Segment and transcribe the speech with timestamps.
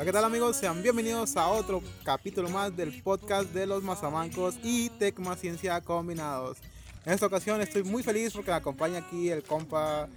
[0.00, 0.56] Hola, ¿qué tal amigos?
[0.56, 6.56] Sean bienvenidos a otro capítulo más del podcast de los mazamancos y Tecma Ciencia Combinados.
[7.04, 10.08] En esta ocasión estoy muy feliz porque me acompaña aquí el compa,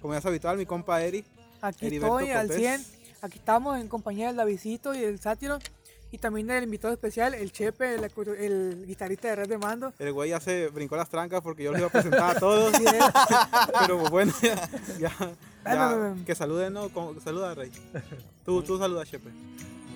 [0.00, 1.22] como ya es habitual, mi compa Eri.
[1.60, 2.86] Aquí Heriberto estoy al Cortés.
[2.86, 2.86] 100.
[3.20, 5.58] Aquí estamos en compañía del Davidito y del Sátiro.
[6.10, 9.92] Y también del invitado especial, el Chepe, el, el guitarrista de Red de Mando.
[9.98, 12.72] El güey ya se brincó las trancas porque yo los iba a presentar a todos.
[13.80, 15.12] Pero bueno, ya, ya,
[15.66, 16.90] ya, que saluden, ¿no?
[17.22, 17.70] Saluda, Rey.
[18.44, 19.30] Tú, tú saluda, Chepe.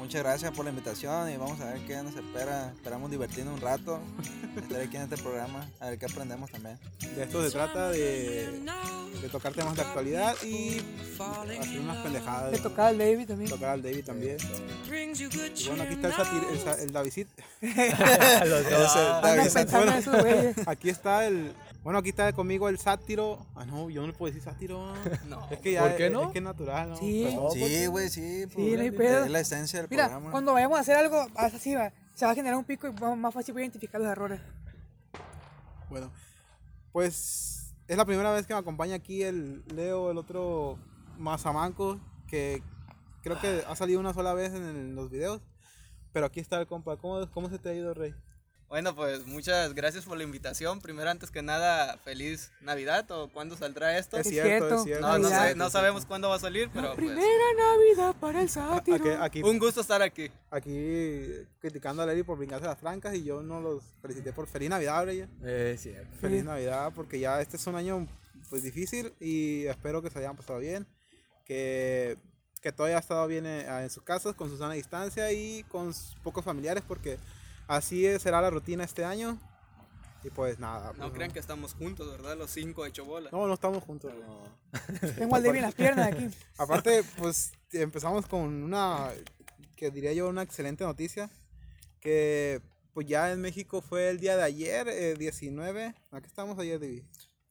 [0.01, 2.73] Muchas gracias por la invitación y vamos a ver qué nos espera.
[2.75, 4.01] Esperamos divertirnos un rato.
[4.57, 6.79] Estar aquí en este programa, a ver qué aprendemos también.
[7.15, 8.63] De esto se trata de,
[9.21, 10.81] de tocar temas de actualidad y
[11.61, 12.51] hacer unas pendejadas.
[12.51, 13.51] Le tocaba al David también.
[13.51, 14.39] Tocar al David también.
[14.87, 17.29] Y bueno, aquí está el, satir, el, el Davidcit.
[19.23, 20.55] Andan David, bueno.
[20.65, 21.53] Aquí está el.
[21.83, 23.47] Bueno, aquí está conmigo el sátiro.
[23.55, 24.93] Ah, no, yo no le puedo decir sátiro.
[25.29, 25.47] No.
[25.51, 26.25] Es que ya ¿Por qué es, no?
[26.25, 26.97] es que es natural, ¿no?
[26.97, 27.27] Sí.
[27.55, 28.45] Sí, güey, sí.
[28.53, 29.25] pues, no hay pedo.
[29.25, 30.31] Es la esencia del Mira, programa.
[30.31, 33.17] cuando vayamos a hacer algo así, va, se va a generar un pico y va-
[33.17, 34.41] más fácil voy a identificar los errores.
[35.89, 36.11] Bueno,
[36.93, 40.79] pues es la primera vez que me acompaña aquí el Leo, el otro
[41.19, 42.63] Mazamanco, que
[43.23, 45.41] creo que ha salido una sola vez en el- los videos.
[46.13, 46.97] Pero aquí está el compa.
[46.97, 48.15] ¿Cómo, cómo se te ha ido, Rey?
[48.71, 50.81] Bueno, pues muchas gracias por la invitación.
[50.81, 54.17] Primero, antes que nada, feliz Navidad o cuándo saldrá esto.
[54.17, 55.05] Es Es cierto, es cierto.
[55.05, 58.97] No, no, no sabemos cuándo va a salir, pero pues, Primera Navidad para el Sátiro.
[58.97, 60.31] Aquí, aquí, un gusto estar aquí.
[60.53, 61.27] aquí
[61.59, 65.05] criticando a Larry por brincarse las trancas y yo no los felicité por feliz Navidad,
[65.05, 65.29] Rey.
[65.43, 66.17] Eh, cierto.
[66.21, 68.07] Feliz Navidad, porque ya este es un año
[68.51, 70.87] pues difícil y espero que se hayan pasado bien,
[71.45, 72.17] que,
[72.63, 75.93] que todo haya estado bien en, en sus casas, con su sana distancia y con
[75.93, 77.19] sus pocos familiares, porque
[77.71, 79.39] así será la rutina este año.
[80.23, 80.93] Y pues nada.
[80.93, 82.37] No pues, crean que estamos juntos, ¿verdad?
[82.37, 83.31] Los cinco hecho bola.
[83.33, 84.13] No, no estamos juntos.
[85.17, 86.29] Tengo al en las piernas aquí.
[86.59, 89.09] Aparte, pues empezamos con una,
[89.77, 91.31] que diría yo, una excelente noticia,
[92.01, 92.61] que
[92.93, 96.79] pues ya en México fue el día de ayer, eh, 19, ¿a qué estamos ayer,
[96.79, 97.03] Divi?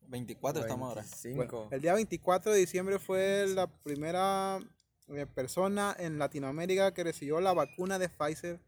[0.10, 1.06] 24 estamos ahora.
[1.36, 4.60] Bueno, el día 24 de diciembre fue la primera
[5.08, 8.60] eh, persona en Latinoamérica que recibió la vacuna de Pfizer.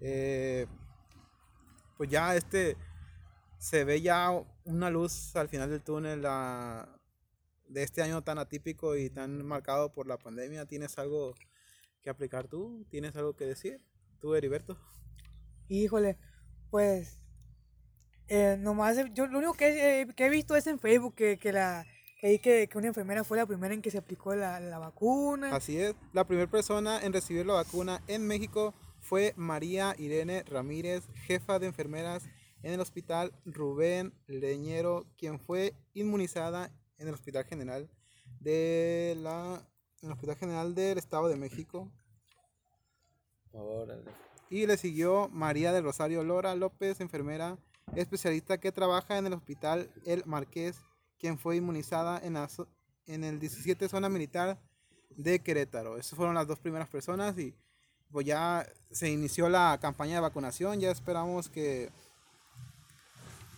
[0.00, 0.66] Eh,
[1.96, 2.76] pues ya este
[3.58, 4.30] se ve ya
[4.64, 6.88] una luz al final del túnel la-
[7.68, 10.66] de este año tan atípico y tan marcado por la pandemia.
[10.66, 11.34] ¿Tienes algo
[12.02, 12.84] que aplicar tú?
[12.90, 13.80] ¿Tienes algo que decir?
[14.20, 14.76] ¿Tú, Heriberto?
[15.68, 16.18] Híjole,
[16.70, 17.18] pues.
[18.28, 21.52] Eh, nomás, yo lo único que, eh, que he visto es en Facebook que, que
[21.52, 21.86] la.
[22.20, 25.54] Que, que una enfermera fue la primera en que se aplicó la, la vacuna.
[25.56, 28.74] Así es, la primera persona en recibir la vacuna en México
[29.12, 32.24] fue María Irene Ramírez, jefa de enfermeras
[32.62, 37.90] en el hospital Rubén Leñero, quien fue inmunizada en el Hospital General
[38.40, 39.68] de la
[40.00, 41.92] en el Hospital General del Estado de México.
[44.48, 47.58] Y le siguió María del Rosario Lora López, enfermera
[47.94, 50.80] especialista que trabaja en el Hospital El Marqués,
[51.18, 52.48] quien fue inmunizada en, la
[53.04, 54.58] en el 17 Zona Militar
[55.10, 55.98] de Querétaro.
[55.98, 57.54] Esas fueron las dos primeras personas y
[58.12, 60.78] pues ya se inició la campaña de vacunación.
[60.80, 61.90] Ya esperamos que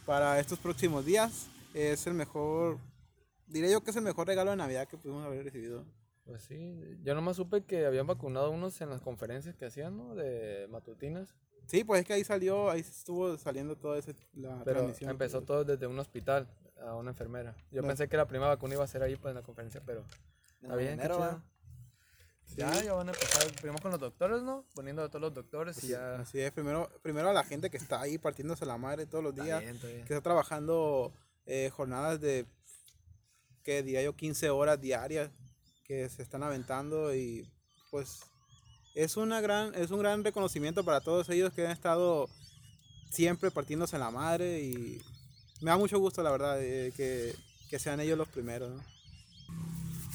[0.06, 2.78] para estos próximos días es el mejor,
[3.46, 5.84] diré yo que es el mejor regalo de Navidad que pudimos haber recibido.
[6.24, 10.14] Pues sí, yo nomás supe que habían vacunado unos en las conferencias que hacían, ¿no?
[10.14, 11.34] De matutinas.
[11.66, 15.10] Sí, pues es que ahí salió, ahí estuvo saliendo toda esa, la Pero transmisión.
[15.10, 16.46] empezó todo desde un hospital
[16.86, 17.54] a una enfermera.
[17.70, 17.88] Yo No.
[17.88, 20.04] pensé que la primera vacuna iba a ser ahí pues, en la conferencia, pero
[20.62, 21.42] está bien, qué enero.
[22.56, 24.64] Ya, ya van a empezar primero con los doctores, ¿no?
[24.74, 26.20] Poniendo a todos los doctores y ya.
[26.20, 29.34] Así es, primero, primero a la gente que está ahí partiéndose la madre todos los
[29.34, 29.78] días, bien.
[29.80, 31.12] que está trabajando
[31.46, 32.46] eh, jornadas de,
[33.64, 35.30] que diría yo, 15 horas diarias
[35.84, 37.50] que se están aventando y
[37.90, 38.20] pues
[38.94, 42.28] es, una gran, es un gran reconocimiento para todos ellos que han estado
[43.10, 45.02] siempre partiéndose la madre y
[45.60, 47.34] me da mucho gusto la verdad eh, que,
[47.68, 48.70] que sean ellos los primeros.
[48.70, 48.93] ¿no?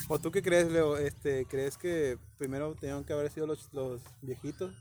[0.10, 0.98] ¿O tú qué crees, Leo?
[0.98, 4.76] Este, ¿Crees que primero tenían que haber sido los, los viejitos?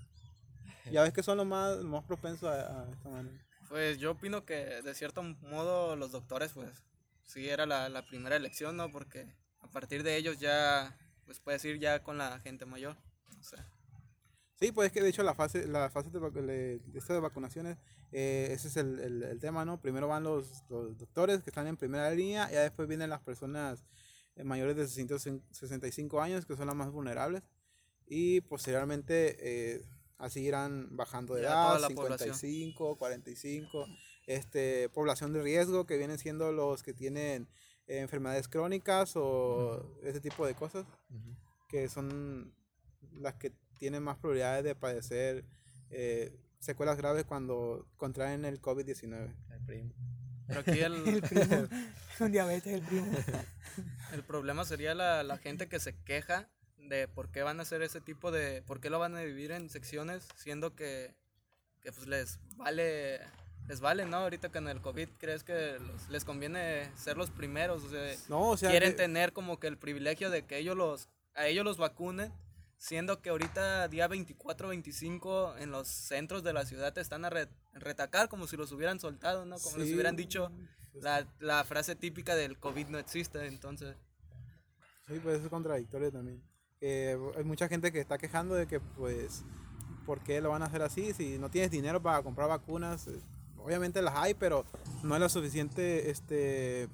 [0.91, 3.39] Ya ves que son los más, los más propensos a, a esta manera.
[3.69, 6.83] Pues yo opino que de cierto modo los doctores, pues
[7.27, 8.91] sí era la, la primera elección, ¿no?
[8.91, 9.27] Porque
[9.61, 10.97] a partir de ellos ya,
[11.27, 12.97] pues puedes ir ya con la gente mayor.
[13.39, 13.67] O sea,
[14.59, 17.21] Sí, pues es que de hecho la fase, la fase de, de, de esto de
[17.21, 17.77] vacunaciones,
[18.11, 19.81] eh, ese es el, el- el tema, ¿no?
[19.81, 23.85] Primero van los, los doctores que están en primera línea y después vienen las personas
[24.45, 27.43] mayores de 65 años que son las más vulnerables
[28.07, 29.85] y posteriormente eh,
[30.19, 32.35] así irán bajando de edad, toda la población.
[32.35, 33.87] 55, 45,
[34.27, 37.49] este, población de riesgo que vienen siendo los que tienen
[37.87, 40.87] eh, enfermedades crónicas o ese tipo de cosas
[41.69, 42.55] que son
[43.13, 45.45] las que tienen más probabilidades de padecer
[45.91, 49.35] eh, secuelas graves cuando contraen el COVID-19.
[50.49, 51.69] Pero aquí El el, primo.
[52.19, 53.07] Con diabetes, el primo.
[54.13, 56.49] el problema sería la, la gente que se queja
[56.79, 58.63] de por qué van a hacer ese tipo de...
[58.63, 61.15] por qué lo van a dividir en secciones, siendo que,
[61.83, 63.21] que pues les vale...
[63.69, 64.17] Les vale, ¿no?
[64.17, 67.85] Ahorita con el COVID, ¿crees que los- les conviene ser los primeros?
[67.85, 70.75] O sea, No, o sea, quieren que- tener como que el privilegio de que ellos
[70.75, 72.33] los, a ellos los vacunen,
[72.79, 77.31] siendo que ahorita día 24, 25 en los centros de la ciudad te están a
[77.31, 79.59] re- retacar como si los hubieran soltado, ¿no?
[79.59, 79.93] Como si Sí.
[79.95, 80.51] hubieran dicho
[80.95, 83.97] la, la frase típica del COVID no existe, entonces...
[85.09, 86.43] Sí, pues eso es contradictorio también.
[86.81, 89.43] Eh, hay mucha gente que está quejando de que, pues,
[90.07, 91.13] ¿por qué lo van a hacer así?
[91.15, 93.21] Si no tienes dinero para comprar vacunas, eh,
[93.57, 94.65] obviamente las hay, pero
[95.03, 96.89] no es lo suficiente, este,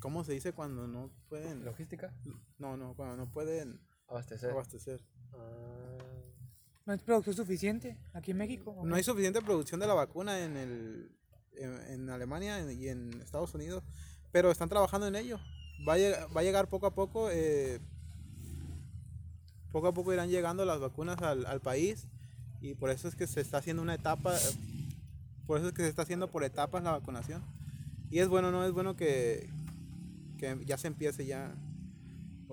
[0.00, 1.64] ¿cómo se dice cuando no pueden?
[1.64, 2.12] Logística.
[2.58, 3.78] No, no, cuando no pueden
[4.08, 4.50] Abastecer.
[4.50, 5.00] abastecer.
[5.32, 5.98] Ah,
[6.86, 8.70] ¿No es producción suficiente aquí en México?
[8.72, 8.98] ¿o No qué?
[8.98, 11.10] hay suficiente producción de la vacuna en, el,
[11.56, 13.82] en, en Alemania y en Estados Unidos,
[14.32, 15.38] pero están trabajando en ello.
[15.88, 17.80] Va a, lleg- va a llegar poco a poco, eh,
[19.72, 22.06] poco a poco irán llegando las vacunas al, al país
[22.60, 24.34] y por eso es que se está haciendo una etapa,
[25.46, 27.42] por eso es que se está haciendo por etapas la vacunación.
[28.10, 28.64] Y es bueno, ¿no?
[28.64, 29.48] Es bueno que,
[30.38, 31.54] que ya se empiece, ya,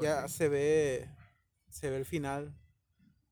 [0.01, 1.07] ya se ve,
[1.71, 2.53] se ve el final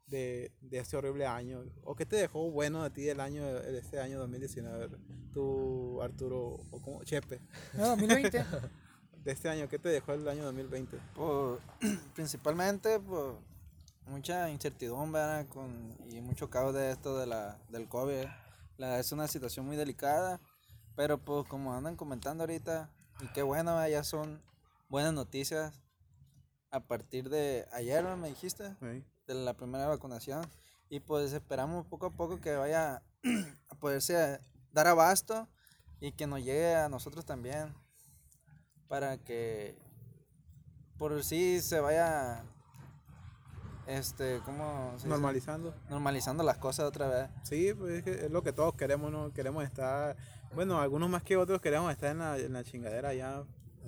[0.08, 1.64] de, de este horrible año?
[1.84, 4.98] ¿O qué te dejó bueno de ti el año de este año 2019?
[5.34, 7.40] Tú, Arturo, o como Chepe,
[7.74, 8.44] No, 2020.
[9.24, 10.98] de este año, ¿qué te dejó el año 2020?
[11.16, 11.60] Por,
[12.16, 13.38] principalmente por
[14.08, 15.48] mucha incertidumbre ¿verdad?
[15.48, 18.26] con, y mucho caos de esto de la, del COVID.
[18.78, 20.40] La, es una situación muy delicada,
[20.96, 22.90] pero pues como andan comentando ahorita,
[23.22, 23.90] y qué bueno, ¿verdad?
[23.90, 24.42] ya son
[24.88, 25.74] buenas noticias
[26.72, 28.16] a partir de ayer, ¿no?
[28.18, 29.04] me dijiste, Sí.
[29.28, 30.46] de la primera vacunación.
[30.90, 33.02] Y pues esperamos poco a poco que vaya
[33.70, 34.40] a poderse
[34.72, 35.48] dar abasto
[36.00, 37.74] y que nos llegue a nosotros también
[38.88, 39.78] para que
[40.98, 42.44] por sí se vaya
[43.88, 45.08] este cómo se dice?
[45.10, 45.76] Normalizando.
[45.90, 49.32] normalizando las cosas otra vez Sí, pues es, que es lo que todos queremos, ¿no?
[49.34, 50.16] Queremos estar,
[50.56, 53.46] bueno, algunos más que otros queremos estar en la, en la chingadera ya, ¿En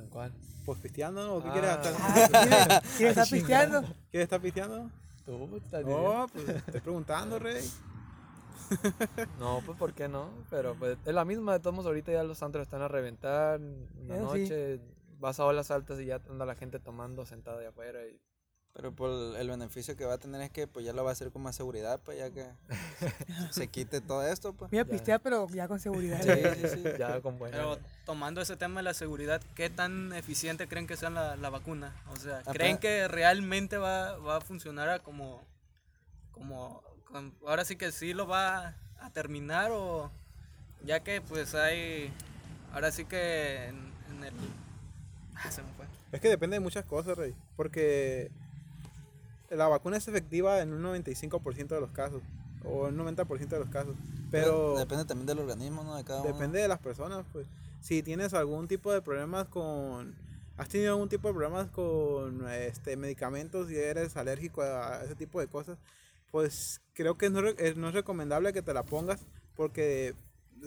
[0.09, 0.31] cuál?
[0.65, 1.35] pues pisteando, ¿no?
[1.35, 1.53] ¿O qué Ah.
[1.53, 1.93] quieres estar?
[1.99, 3.81] Ah, ¿quiere- ¿Quiere estar pisteando?
[4.11, 4.89] ¿Quieres estar pisteando?
[5.25, 5.37] Tú,
[5.87, 7.63] No, pues estoy preguntando, Rey.
[9.39, 10.29] No, pues ¿por qué no?
[10.49, 13.59] Pero pues es la misma, de todos modos ahorita ya los antros están a reventar,
[13.59, 14.21] una sí.
[14.23, 14.79] noche,
[15.19, 18.19] vas a olas altas y ya anda la gente tomando sentada de afuera y
[18.73, 21.13] pero por el beneficio que va a tener es que pues ya lo va a
[21.13, 22.47] hacer con más seguridad pues ya que
[23.51, 24.89] se quite todo esto pues Voy a Ya.
[24.89, 26.21] pistear, pero ya con seguridad.
[26.21, 27.57] sí sí sí ya con buena.
[27.57, 31.49] Pero tomando ese tema de la seguridad, ¿qué tan eficiente creen que sea la, la
[31.49, 31.93] vacuna?
[32.11, 35.43] O sea, ¿creen que realmente va, va a funcionar a como,
[36.31, 40.09] como, com- ahora sí que sí lo va a terminar o
[40.85, 42.11] ya que pues hay,
[42.73, 44.33] ahora sí que en, en el,
[45.35, 45.85] ah, se me fue.
[46.11, 47.33] Es que depende de muchas cosas, Rey.
[47.55, 48.31] Porque
[49.51, 52.21] la vacuna es efectiva en un 95% de los casos.
[52.63, 53.95] O en un 90% de los casos.
[54.29, 57.47] Pero depende también del organismo no de cada uno depende de las personas, pues.
[57.81, 60.15] Si tienes algún tipo de problemas con...
[60.57, 65.39] ¿Has tenido algún tipo de problemas con este, medicamentos y eres alérgico a ese tipo
[65.39, 65.79] de cosas?
[66.29, 70.13] Pues creo que no, no es recomendable que te la pongas porque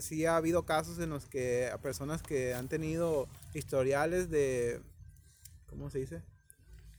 [0.00, 4.80] sí ha habido casos en los que a personas que han tenido historiales de...
[5.68, 6.22] ¿Cómo se dice?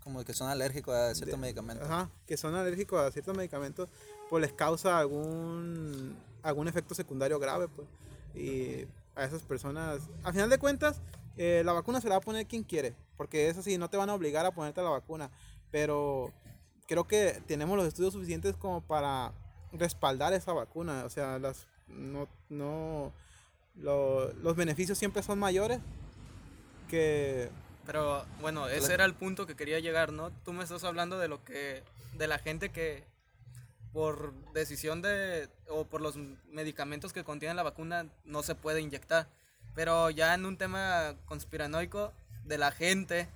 [0.05, 1.89] Como que son alérgicos a ciertos de- medicamentos.
[1.89, 3.89] Ajá, que son alérgicos a ciertos medicamentos,
[4.29, 7.87] pues les causa algún, algún efecto secundario grave, pues.
[8.35, 8.85] Y
[9.15, 11.01] a esas personas, a final de cuentas,
[11.37, 13.97] eh, la vacuna se la va a poner quien quiere, porque eso sí, no te
[13.97, 15.31] van a obligar a ponerte la vacuna,
[15.71, 16.31] pero
[16.87, 19.33] creo que tenemos los estudios suficientes como para
[19.73, 23.11] respaldar esa vacuna, o sea, las, no, no,
[23.75, 25.79] lo- los beneficios siempre son mayores
[26.89, 27.49] que...
[27.85, 30.31] Pero bueno, ese era el punto que quería llegar, ¿no?
[30.43, 33.03] Tú me estás hablando de lo que, de la gente que
[33.93, 36.17] por decisión de, o por los
[36.49, 39.29] medicamentos que contienen la vacuna no se puede inyectar.
[39.73, 42.11] Pero ya en un tema conspiranoico
[42.43, 43.29] de la gente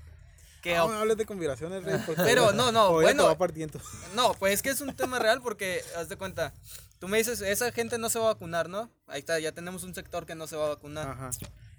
[0.61, 0.75] que...
[0.75, 3.25] Ah, no hables de conspiraciones, Rey, Pero no, no, bueno.
[3.25, 3.79] va partiendo.
[4.15, 6.53] No, pues es que es un tema real porque, haz de cuenta,
[6.99, 8.89] tú me dices, esa gente no se va a vacunar, ¿no?
[9.07, 11.07] Ahí está, ya tenemos un sector que no se va a vacunar.
[11.07, 11.29] Ajá.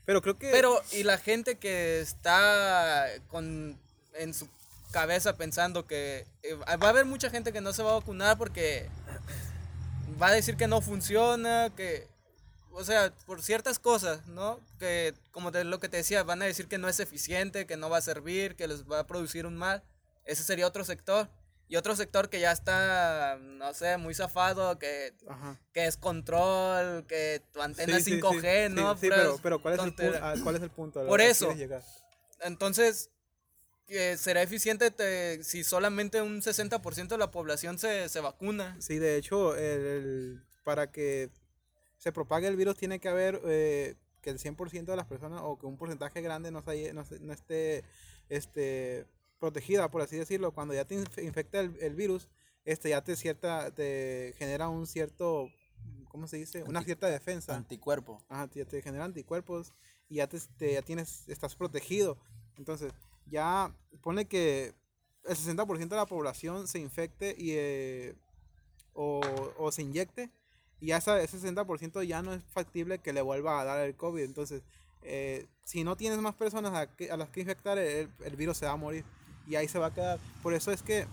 [0.04, 0.50] Pero creo que...
[0.50, 3.78] Pero, y la gente que está con
[4.14, 4.48] en su
[4.90, 8.36] cabeza pensando que eh, va a haber mucha gente que no se va a vacunar
[8.36, 8.88] porque
[10.20, 12.08] va a decir que no funciona, que,
[12.72, 14.60] o sea, por ciertas cosas, ¿no?
[14.78, 17.76] Que, como te, lo que te decía, van a decir que no es eficiente, que
[17.76, 19.82] no va a servir, que les va a producir un mal.
[20.24, 21.28] Ese sería otro sector.
[21.70, 25.14] Y otro sector que ya está, no sé, muy zafado, que,
[25.72, 28.96] que es control, que tu antena es 5G, ¿no?
[28.96, 31.06] Sí, pero, pero ¿cuál, es el punto, ah, ¿cuál es el punto?
[31.06, 31.54] Por eso.
[32.40, 33.10] Entonces,
[34.16, 38.76] será eficiente si solamente un 60% de la población se, se, vacuna.
[38.80, 41.30] Sí, de hecho, el, para que
[41.98, 45.56] se propague el virus tiene que haber eh, que el 100% de las personas o
[45.56, 47.84] que un porcentaje grande no, no, no esté
[48.28, 49.06] este,
[49.40, 50.52] protegida, por así decirlo.
[50.52, 52.28] Cuando ya te infecta el, el virus,
[52.64, 55.48] este ya te cierta te genera un cierto
[56.10, 56.62] ¿cómo se dice?
[56.64, 57.56] Una cierta defensa.
[57.56, 58.22] Anticuerpo.
[58.28, 59.72] Ajá, te, te genera anticuerpos
[60.08, 60.38] y ya te,
[60.72, 62.18] ya tienes estás protegido.
[62.58, 62.92] Entonces,
[63.26, 64.74] ya pone que
[65.24, 68.14] el 60% de la población se infecte y, eh,
[68.92, 69.20] o,
[69.56, 70.30] o, se inyecte
[70.80, 74.22] y ya ese 60% ya no es factible que le vuelva a dar el COVID.
[74.22, 74.62] Entonces,
[75.02, 78.58] eh, si no tienes más personas a, que, a las que infectar, el, el, virus
[78.58, 79.04] se va a morir
[79.50, 80.20] y ahí se va a quedar.
[80.42, 81.06] Por eso es que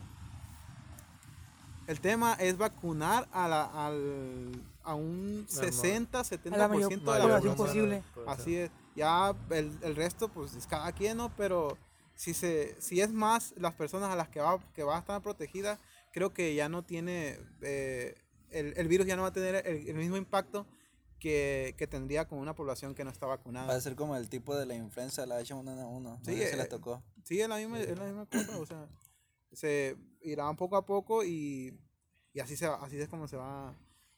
[1.87, 8.03] el tema es vacunar a, la, al, a un 60, 70% de la población posible.
[8.27, 8.71] Así es.
[8.95, 11.31] Ya el, el, resto, pues es cada quien, ¿no?
[11.35, 11.77] Pero
[12.13, 15.19] si, se, si es más las personas a las que va, que va a estar
[15.21, 15.79] protegida,
[16.13, 18.15] creo que ya no tiene, eh,
[18.51, 20.67] el, el, virus ya no va a tener el, mismo impacto
[21.19, 23.67] que, que, tendría con una población que no está vacunada.
[23.67, 26.19] Va a ser como el tipo de la influenza, la H1N1.
[26.25, 27.03] Sí, se le eh, tocó.
[27.23, 28.87] Sí, es la misma, es la misma cosa, o sea,
[29.51, 31.77] se irá poco a poco y,
[32.33, 33.75] y así, se así es como se va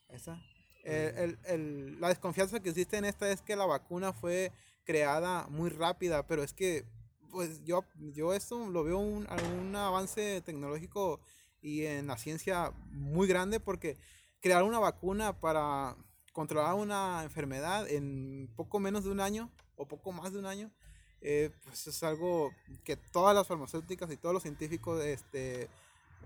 [0.10, 0.41] esa.
[0.84, 4.51] El, el, la desconfianza que existe en esta es que la vacuna fue
[4.86, 6.86] creada muy rápida, pero es que
[7.29, 9.27] pues yo, yo esto lo veo un,
[9.60, 11.20] un avance tecnológico
[11.62, 13.98] y en la ciencia muy grande porque
[14.39, 15.96] crear una vacuna para
[16.39, 20.72] controlar una enfermedad en poco menos de un año o poco más de un año,
[21.19, 22.53] eh, pues es algo
[22.86, 25.67] que todas las farmacéuticas y todos los científicos, este,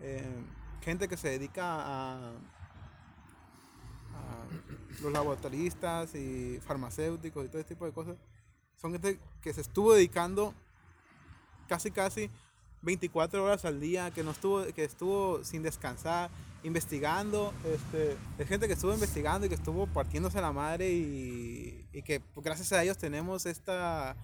[0.02, 0.44] eh,
[0.82, 2.34] gente que se dedica a, a,
[5.02, 8.16] los laboratoristas y farmacéuticos y todo este tipo de cosas,
[8.76, 10.54] son gente que se estuvo dedicando
[11.68, 12.30] casi casi
[12.84, 16.30] 24 horas al día, que no estuvo, que estuvo sin descansar,
[16.64, 22.22] investigando, este, es gente que estuvo investigando y que estuvo partiéndose la madre y, que
[22.36, 24.16] gracias a ellos tenemos esta,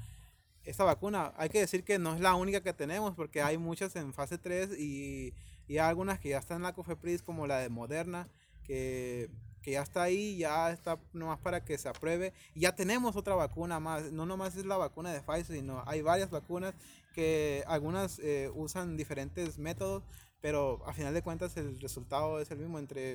[0.63, 1.34] esta vacuna.
[1.38, 4.38] Hay que decir que no es la única que tenemos porque hay muchas en fase
[4.38, 5.34] 3 y,
[5.67, 8.27] y hay algunas que ya están en la COFEPRIS como la de Moderna,
[8.63, 9.29] que
[9.62, 12.34] que ya está ahí, ya está nomás para que se apruebe.
[12.53, 16.01] Y ya tenemos otra vacuna más, no nomás es la vacuna de Pfizer, sino hay
[16.01, 16.74] varias vacunas
[17.13, 20.03] que algunas eh, usan diferentes métodos,
[20.41, 22.79] pero a final de cuentas el resultado es el mismo.
[22.79, 23.13] Entre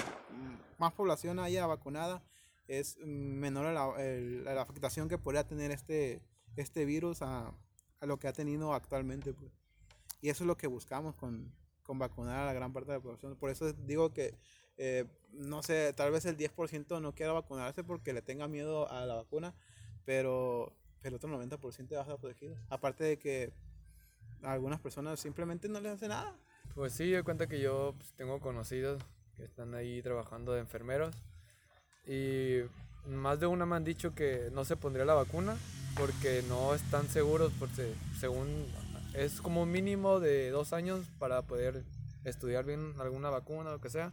[0.79, 2.23] más población haya vacunada,
[2.69, 6.23] es menor la, la afectación que podría tener este,
[6.57, 7.53] este virus a,
[8.01, 9.33] a, lo que ha tenido actualmente.
[9.33, 9.53] Pues.
[10.21, 13.03] Y eso es lo que buscamos con, con vacunar a la gran parte de la
[13.03, 13.37] población.
[13.37, 14.35] Por eso digo que
[14.77, 19.05] eh, no sé, tal vez el 10% no quiera vacunarse porque le tenga miedo a
[19.07, 19.55] la vacuna,
[20.05, 22.57] pero, el otro 90% va a estar protegido.
[22.71, 23.53] Aparte de que
[24.43, 26.35] a algunas personas simplemente no les hace nada.
[26.75, 29.01] Pues sí, yo cuenta que yo pues, tengo conocidos
[29.37, 31.15] que están ahí trabajando de enfermeros
[32.07, 32.63] y
[33.07, 35.57] más de una me han dicho que no se pondría la vacuna
[35.97, 38.67] porque no están seguros, porque según
[39.15, 41.85] es como un mínimo de dos años para poder
[42.25, 44.13] estudiar bien alguna vacuna o lo que sea.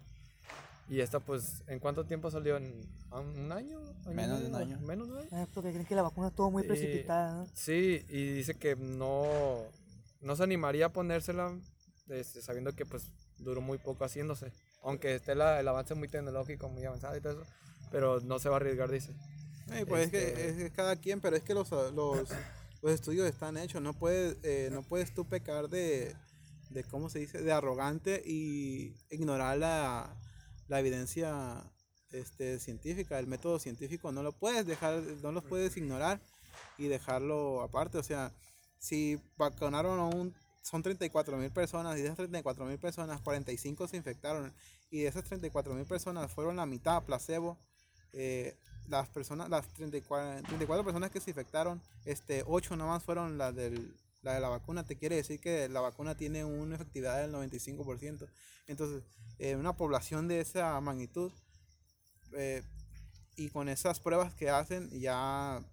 [0.88, 2.58] Y esta, pues, ¿en cuánto tiempo salió?
[2.58, 3.80] ¿En un año?
[4.13, 4.80] Menos de un año.
[4.82, 5.30] Menos de un año.
[5.32, 7.48] Ah, porque creen que la vacuna estuvo muy precipitada, ¿no?
[7.53, 9.63] Sí, y dice que no,
[10.22, 11.53] no se animaría a ponérsela
[12.12, 13.08] este, sabiendo que, pues,
[13.39, 14.51] duró muy poco haciéndose.
[14.84, 17.51] Aunque esté la, el avance muy tecnológico, muy avanzado y todo eso.
[17.91, 19.13] Pero no se va a arriesgar, dice.
[19.88, 22.30] pues es, que, este es cada quien, pero es que los, los,
[22.82, 23.82] los estudios están hechos.
[23.82, 26.15] No puedes, eh, no puedes tú pecar de,
[26.70, 27.41] de, ¿cómo se dice?
[27.41, 30.15] De arrogante y ignorar la
[30.72, 31.62] la evidencia
[32.12, 36.22] este, científica, el método científico, no lo puedes dejar, no lo puedes ignorar
[36.77, 37.98] y dejarlo aparte.
[37.98, 38.34] O sea,
[38.80, 43.88] si vacunaron a un, son 34 mil personas y de esas 34 mil personas, 45
[43.88, 44.53] se infectaron
[44.89, 47.58] y de esas 34 mil personas fueron la mitad placebo.
[48.13, 53.56] Eh, las personas, las 34, 34 personas que se infectaron, este, 8 nomás fueron las
[53.56, 57.34] del, la de la vacuna, te quiere decir que la vacuna tiene una efectividad del
[57.34, 58.27] 95%.
[58.68, 59.03] Entonces,
[59.39, 61.32] eh, una población de esa magnitud
[62.34, 62.63] eh,
[63.36, 65.63] y con esas pruebas que hacen ya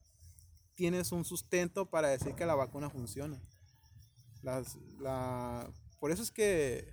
[0.75, 3.39] tienes un sustento para decir que la vacuna funciona.
[4.43, 5.69] Las, la,
[6.01, 6.93] por eso es que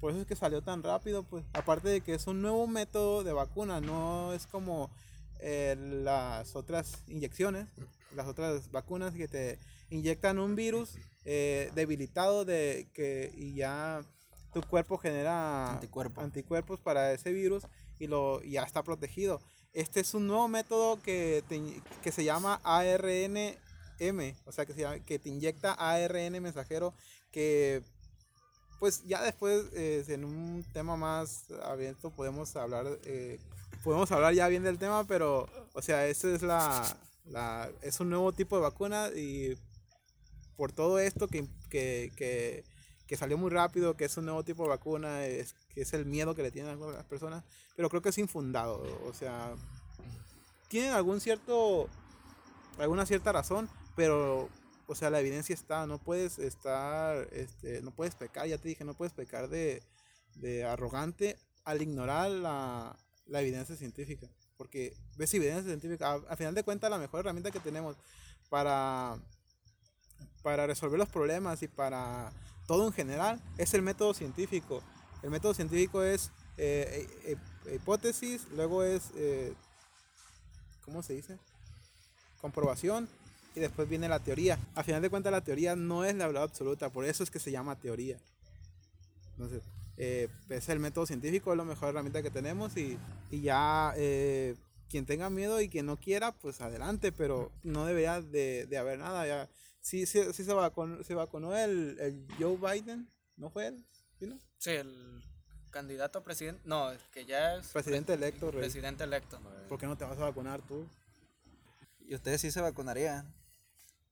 [0.00, 3.22] por eso es que salió tan rápido, pues aparte de que es un nuevo método
[3.22, 4.90] de vacuna, no es como
[5.38, 7.68] eh, las otras inyecciones,
[8.16, 14.02] las otras vacunas que te inyectan un virus debilitado de que y ya
[14.52, 16.20] tu cuerpo genera Anticuerpo.
[16.20, 17.64] anticuerpos para ese virus
[17.98, 19.40] y lo y ya está protegido.
[19.72, 21.60] Este es un nuevo método que, te
[22.02, 22.60] que se llama
[24.00, 26.94] ARNM, o sea, que, se que te inyecta ARN mensajero
[27.30, 27.82] que
[28.82, 33.38] pues ya después eh, en un tema más abierto podemos hablar eh,
[33.84, 36.96] podemos hablar ya bien del tema pero o sea esa es la,
[37.26, 39.56] la es un nuevo tipo de vacuna y
[40.56, 42.64] por todo esto que, que, que,
[43.06, 46.04] que salió muy rápido que es un nuevo tipo de vacuna es que es el
[46.04, 47.44] miedo que le tienen a las personas
[47.76, 49.54] pero creo que es infundado o sea
[50.66, 51.88] tienen algún cierto
[52.78, 54.48] alguna cierta razón pero
[54.86, 58.84] o sea la evidencia está no puedes estar este no puedes pecar ya te dije
[58.84, 59.82] no puedes pecar de,
[60.36, 62.96] de arrogante al ignorar la,
[63.26, 67.60] la evidencia científica porque ves evidencia científica a, final de cuentas la mejor herramienta que
[67.60, 67.96] tenemos
[68.48, 69.16] para
[70.42, 72.32] para resolver los problemas y para
[72.66, 74.82] todo en general es el método científico
[75.22, 79.54] el método científico es eh, eh, eh, hipótesis luego es eh,
[80.84, 81.38] ¿cómo se dice?
[82.40, 83.08] comprobación
[83.54, 84.58] y después viene la teoría.
[84.74, 87.38] A final de cuentas la teoría no es la verdad absoluta, por eso es que
[87.38, 88.18] se llama teoría.
[89.32, 89.62] Entonces,
[89.96, 92.98] eh, es el método científico, es la mejor herramienta que tenemos y,
[93.30, 94.54] y ya eh,
[94.88, 98.98] quien tenga miedo y quien no quiera, pues adelante, pero no debería de, de haber
[98.98, 99.26] nada.
[99.26, 99.48] Ya.
[99.80, 103.84] Sí, sí, sí se, vacunó, se vacunó el, el Joe Biden, ¿no fue él?
[104.18, 104.38] ¿Sí, no?
[104.58, 105.22] Sí, el
[105.70, 106.60] candidato a presidente.
[106.64, 108.60] No, el que ya es Presidente electo, Rey.
[108.60, 109.40] presidente electo.
[109.68, 110.86] ¿Por qué no te vas a vacunar tú?
[112.06, 113.26] ¿Y ustedes sí se vacunarían?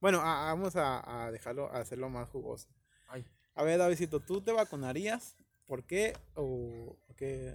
[0.01, 2.69] Bueno, a- vamos a, a dejarlo, a hacerlo más jugoso.
[3.09, 3.25] Ay.
[3.55, 5.37] A ver, Davidito, ¿tú te vacunarías?
[5.67, 6.15] ¿Por qué?
[6.35, 7.55] O qué?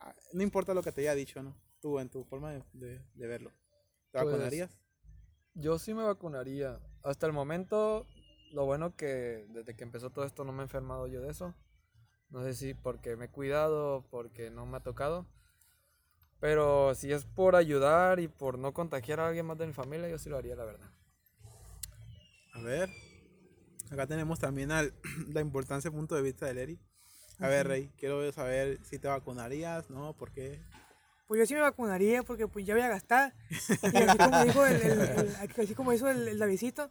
[0.00, 1.54] Ah, No importa lo que te haya dicho, ¿no?
[1.80, 3.50] Tú, en tu forma de, de- de verlo.
[4.10, 4.70] ¿Te Pues, vacunarías?
[5.54, 6.80] Yo sí me vacunaría.
[7.02, 8.06] Hasta el momento,
[8.52, 11.54] lo bueno que desde que empezó todo esto no me he enfermado yo de eso.
[12.30, 15.26] No sé si porque me he cuidado, porque no me ha tocado.
[16.40, 20.08] Pero si es por ayudar y por no contagiar a alguien más de mi familia,
[20.08, 20.90] yo sí lo haría, la verdad.
[22.66, 22.90] A ver.
[23.92, 24.92] Acá tenemos también al,
[25.32, 26.80] la importancia punto de vista del Eri.
[27.38, 30.14] A ver, Rey, quiero saber si te vacunarías, ¿no?
[30.14, 30.58] ¿Por qué?
[31.28, 33.34] Pues yo sí me vacunaría porque pues ya voy a gastar.
[33.50, 36.90] Y así como dijo el, el- el- así como hizo el, el Davidcito,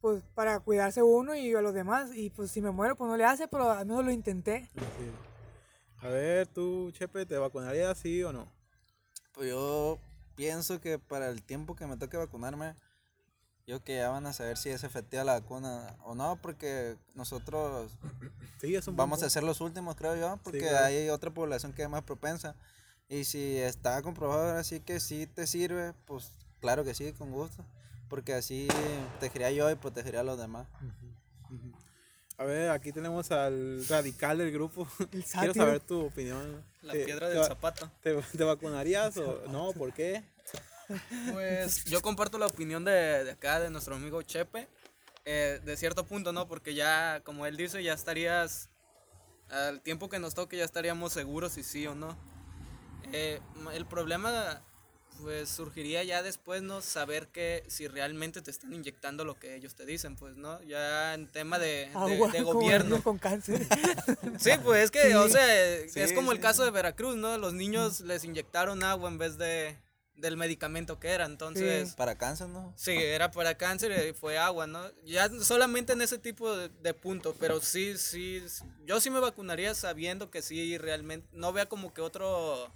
[0.00, 2.10] pues para cuidarse uno y a los demás.
[2.14, 4.70] Y pues si me muero, pues no le hace, pero al menos lo intenté.
[4.74, 5.10] Sí.
[5.98, 8.48] A ver, tú, Chepe, ¿te vacunarías sí o no?
[9.34, 9.98] Pues yo
[10.36, 12.74] pienso que para el tiempo que me toque vacunarme,
[13.66, 17.92] yo que ya van a saber si es efectiva la vacuna o no, porque nosotros
[18.60, 20.86] Sí, es un buen vamos a ser los últimos, creo yo, porque claro.
[20.86, 22.54] hay otra población que es más propensa.
[23.08, 27.64] Y si está comprobado así que sí te sirve, pues claro que sí, con gusto.
[28.08, 28.68] Porque así
[29.18, 30.66] protegería yo y protegería a los demás.
[32.38, 34.86] A ver, aquí tenemos al radical del grupo.
[35.12, 36.64] El Quiero saber tu opinión.
[36.82, 37.90] La ¿Te- piedra del zapato.
[38.02, 39.72] ¿Te, te vacunarías o no?
[39.72, 40.22] ¿Por qué?
[41.32, 44.68] Pues yo comparto la opinión de, de acá, de nuestro amigo Chepe,
[45.24, 46.48] eh, de cierto punto, ¿no?
[46.48, 48.68] Porque ya, como él dice, ya estarías,
[49.50, 52.16] al tiempo que nos toque, ya estaríamos seguros si sí o no.
[53.12, 53.40] Eh,
[53.74, 54.62] el problema,
[55.20, 56.80] pues, surgiría ya después, ¿no?
[56.80, 60.60] Saber que si realmente te están inyectando lo que ellos te dicen, pues, ¿no?
[60.62, 63.02] Ya en tema de, de- Agua, de como gobierno.
[63.02, 63.66] con cáncer.
[64.38, 65.32] Sí, pues es que, o Sí.
[65.32, 66.42] sea, es Sí, como el sí.
[66.42, 67.36] caso de Veracruz, ¿no?
[67.38, 69.76] Los niños les inyectaron agua en vez de
[70.22, 71.94] del medicamento que era, entonces...
[71.94, 72.72] Para cáncer, ¿no?
[72.76, 74.80] Sí, era para cáncer y fue agua, ¿no?
[75.04, 79.20] Ya solamente en ese tipo de, de punto, pero sí, sí, sí, yo sí me
[79.20, 82.72] vacunaría sabiendo que sí, realmente, no vea como que otro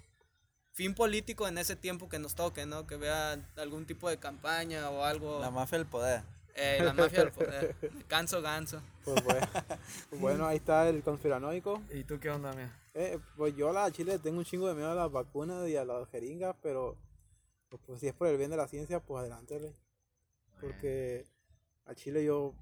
[0.73, 2.87] fin político en ese tiempo que nos toque, ¿no?
[2.87, 5.41] Que vea algún tipo de campaña o algo.
[5.41, 6.23] La mafia del poder.
[6.55, 7.77] eh, la mafia del poder.
[8.09, 8.83] Ganso, ganso.
[9.05, 9.47] Pues bueno,
[10.21, 11.81] bueno, ahí está el conspiranoico.
[11.93, 12.71] ¿Y tú qué onda, mía?
[12.93, 15.77] Eh, pues yo a la Chile tengo un chingo de miedo a las vacunas y
[15.77, 16.97] a las jeringas, pero
[17.77, 19.77] pues, pues, si es por el bien de la ciencia, pues adelante, rey.
[20.61, 21.27] Porque
[21.85, 22.55] a Chile yo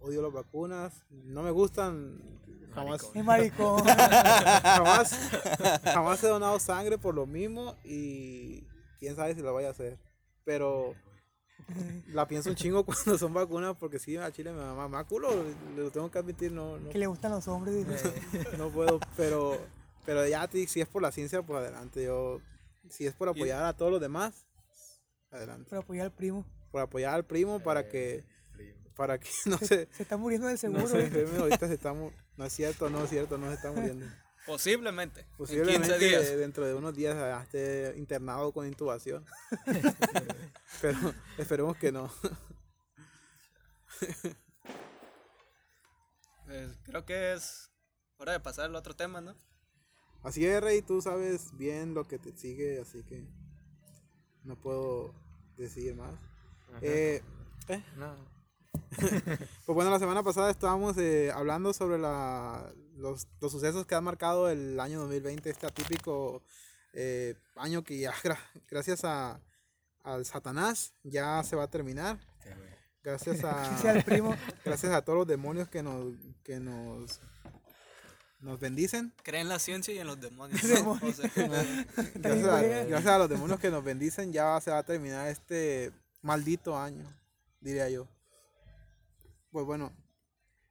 [0.00, 2.20] odio las vacunas, no me gustan,
[2.74, 3.82] jamás, Es maricón.
[3.84, 5.12] jamás,
[5.84, 8.64] jamás he donado sangre por lo mismo y
[8.98, 9.98] quién sabe si lo voy a hacer.
[10.44, 10.94] Pero
[12.08, 15.28] la pienso un chingo cuando son vacunas porque sí, a Chile me da más, culo,
[15.76, 17.86] lo tengo que admitir, no, no, que le gustan los hombres.
[17.86, 18.12] dice.
[18.58, 19.58] no puedo, pero,
[20.04, 22.04] pero ya si es por la ciencia, pues adelante.
[22.04, 22.40] Yo,
[22.88, 24.46] si es por apoyar a todos los demás,
[25.32, 25.70] adelante.
[25.70, 26.46] Para apoyar al primo.
[26.70, 28.24] Por apoyar al primo para que,
[28.96, 30.82] para que no se, Se está muriendo del seguro.
[30.82, 31.38] no se enferme.
[31.38, 34.06] Ahorita se está, mu- no es cierto, no es cierto, no se está muriendo.
[34.46, 35.20] Posiblemente.
[35.20, 36.36] en 15 Posiblemente días.
[36.36, 39.24] dentro de unos días ya esté internado con intubación.
[40.80, 40.98] pero
[41.38, 42.12] esperemos que no.
[46.46, 47.70] Pues, creo que es
[48.18, 49.36] hora de pasar al otro tema, ¿no?
[50.22, 53.26] Así es, Rey, tú sabes bien lo que te sigue, así que
[54.44, 55.14] no puedo
[55.56, 56.12] decir más.
[56.80, 57.22] Eh,
[57.68, 58.14] eh, No.
[58.96, 64.04] Pues bueno, la semana pasada estábamos eh, hablando sobre la, los, los sucesos que han
[64.04, 66.42] marcado el año 2020, este atípico
[66.94, 68.38] eh, año que ya, gra-
[68.70, 69.40] gracias a,
[70.02, 72.18] al Satanás, ya se va a terminar.
[73.02, 73.76] Gracias a,
[74.06, 74.34] primo.
[74.64, 77.20] gracias a todos los demonios que nos, que nos,
[78.42, 79.12] nos bendicen.
[79.22, 80.60] Cree en la ciencia y en los demonios.
[80.68, 81.18] Demonios.
[81.18, 81.30] O sea,
[82.14, 82.88] Gracias a, güey.
[82.88, 87.04] gracias a los demonios que nos bendicen, ya se va a terminar este maldito año,
[87.60, 88.06] diría yo.
[89.50, 89.92] Pues bueno,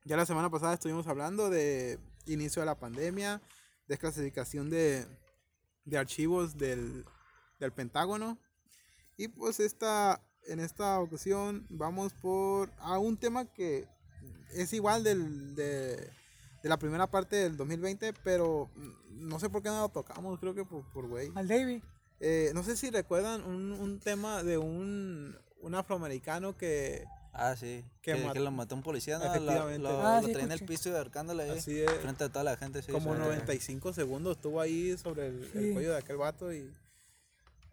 [0.04, 3.42] ya la semana pasada estuvimos hablando de inicio de la pandemia,
[3.88, 5.06] desclasificación de,
[5.86, 7.06] de archivos del,
[7.60, 8.38] del Pentágono.
[9.18, 13.88] Y pues esta, en esta ocasión vamos por a un tema que
[14.54, 16.12] es igual del, de,
[16.62, 18.70] de la primera parte del 2020, pero
[19.10, 21.32] no sé por qué no lo tocamos, creo que por, por güey.
[21.36, 21.82] Al David.
[22.20, 27.86] Eh, no sé si recuerdan un, un tema de un, un afroamericano que Ah, sí.
[28.02, 29.26] Que Que, lo mató un policía, ¿no?
[29.26, 29.80] Lo, Efectivamente.
[29.80, 31.58] lo, Ah, lo sí, traía en el piso y ahorcándole ahí.
[31.58, 32.92] así es, Frente a toda la gente, sí.
[32.92, 33.20] como sí.
[33.20, 36.70] 95 segundos estuvo ahí sobre el, el cuello de aquel vato y,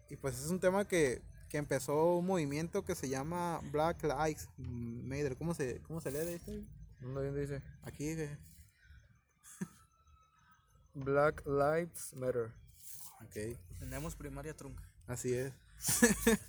[0.09, 4.47] y pues es un tema que, que empezó un movimiento que se llama Black Lives
[4.57, 5.35] Matter.
[5.35, 6.51] ¿Cómo se, cómo se lee de esto?
[7.01, 7.61] ¿Dónde dice?
[7.83, 8.37] Aquí, eh,
[11.03, 12.51] Black Lives Matter.
[13.25, 13.57] ok.
[13.79, 14.83] tenemos primaria trunca.
[15.07, 15.53] Así es.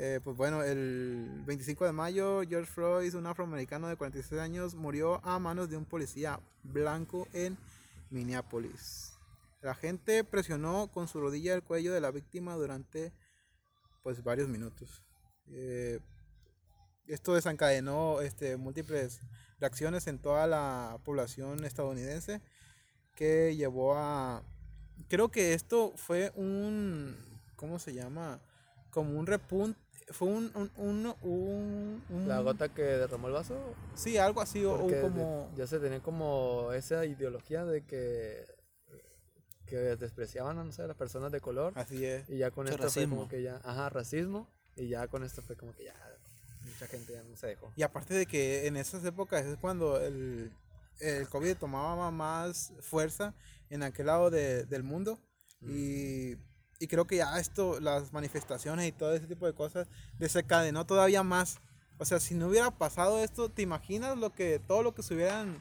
[0.00, 5.20] Eh, pues bueno, el 25 de mayo, George Floyd, un afroamericano de 46 años, murió
[5.24, 7.58] a manos de un policía blanco en
[8.10, 9.18] Minneapolis.
[9.60, 13.12] La gente presionó con su rodilla el cuello de la víctima durante
[14.04, 15.02] pues varios minutos.
[15.48, 15.98] Eh,
[17.08, 19.20] esto desencadenó este, múltiples
[19.58, 22.40] reacciones en toda la población estadounidense
[23.18, 24.44] que llevó a...
[25.08, 27.16] Creo que esto fue un...
[27.56, 28.40] ¿Cómo se llama?
[28.90, 29.76] Como un repunte.
[30.10, 30.52] Fue un...
[30.54, 33.56] un, un, un- un- La gota que derramó el vaso.
[33.96, 34.64] Sí, algo así.
[34.64, 35.50] O, como...
[35.56, 38.46] ya se tenía como esa ideología de que
[39.66, 42.26] que despreciaban no sé, a las personas de color Así es.
[42.30, 45.56] y ya con esto fue como que ya ajá racismo y ya con esto fue
[45.56, 45.94] como que ya
[46.64, 50.00] mucha gente ya no se dejó Y aparte de que en esas épocas es cuando
[50.00, 50.50] el,
[51.00, 53.34] el COVID tomaba más fuerza
[53.70, 55.18] en aquel lado de- del mundo.
[55.60, 56.36] Y,
[56.78, 61.22] y creo que ya esto, las manifestaciones y todo ese tipo de cosas, desencadenó todavía
[61.22, 61.58] más.
[61.98, 65.14] O sea, si no hubiera pasado esto, ¿te imaginas lo que, todo lo que se
[65.14, 65.60] hubieran...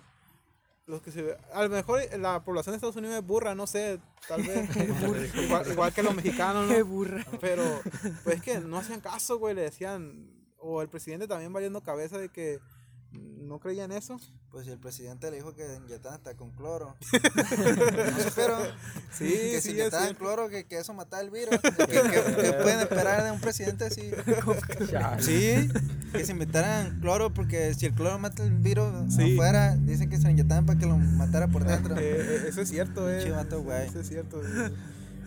[0.86, 4.00] Los que se, a lo mejor la población de Estados Unidos es burra, no sé,
[4.26, 4.70] tal vez.
[5.36, 6.74] igual, igual que los mexicanos, ¿no?
[6.76, 7.26] Qué burra.
[7.42, 7.82] Pero,
[8.24, 12.18] pues es que no hacían caso, güey, le decían, o el presidente también valiendo cabeza
[12.18, 12.60] de que
[13.14, 14.20] no creía en eso.
[14.52, 16.96] Pues si el presidente le dijo que inyectaban hasta con cloro.
[17.12, 18.62] no supieron.
[19.14, 21.60] Sí, que sí, si inyectaban cloro, que, que eso mataba el virus.
[21.62, 24.12] ¿Qué, qué- qué pueden esperar de un presidente así?
[25.20, 25.70] Sí,
[26.12, 29.34] que se inyectaran cloro, porque si el cloro mata el virus Sí.
[29.34, 31.96] afuera, dicen que se lo inyectaban para que lo matara por dentro.
[31.98, 33.18] Eh, eh, eso es cierto, eh.
[33.18, 33.88] Pinche vato, güey.
[33.88, 34.42] Eso es cierto.
[34.44, 34.72] eh.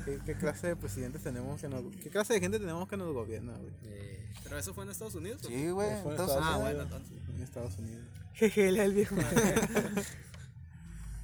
[0.04, 1.84] ¿Qué, qué clase de presidentes tenemos que nos...
[1.96, 3.72] ¿Qué clase de gente tenemos que nos gobierna, güey?
[4.42, 5.42] ¿Pero eso fue en Estados Unidos?
[5.46, 6.02] Sí, güey.
[6.02, 6.60] Fue en Estados Ah, Unidos.
[6.60, 7.28] bueno, entonces.
[7.28, 8.04] En Estados Unidos.
[8.34, 9.16] Jeje, el viejo.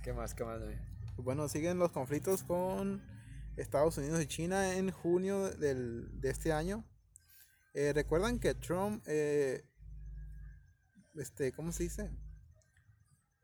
[0.02, 0.76] qué más qué más güey?
[1.16, 3.02] Bueno, siguen los conflictos con
[3.56, 6.84] Estados Unidos y China en junio del, de este año.
[7.74, 9.64] Eh, Recuerdan que Trump, eh,
[11.14, 12.10] este, ¿cómo se dice?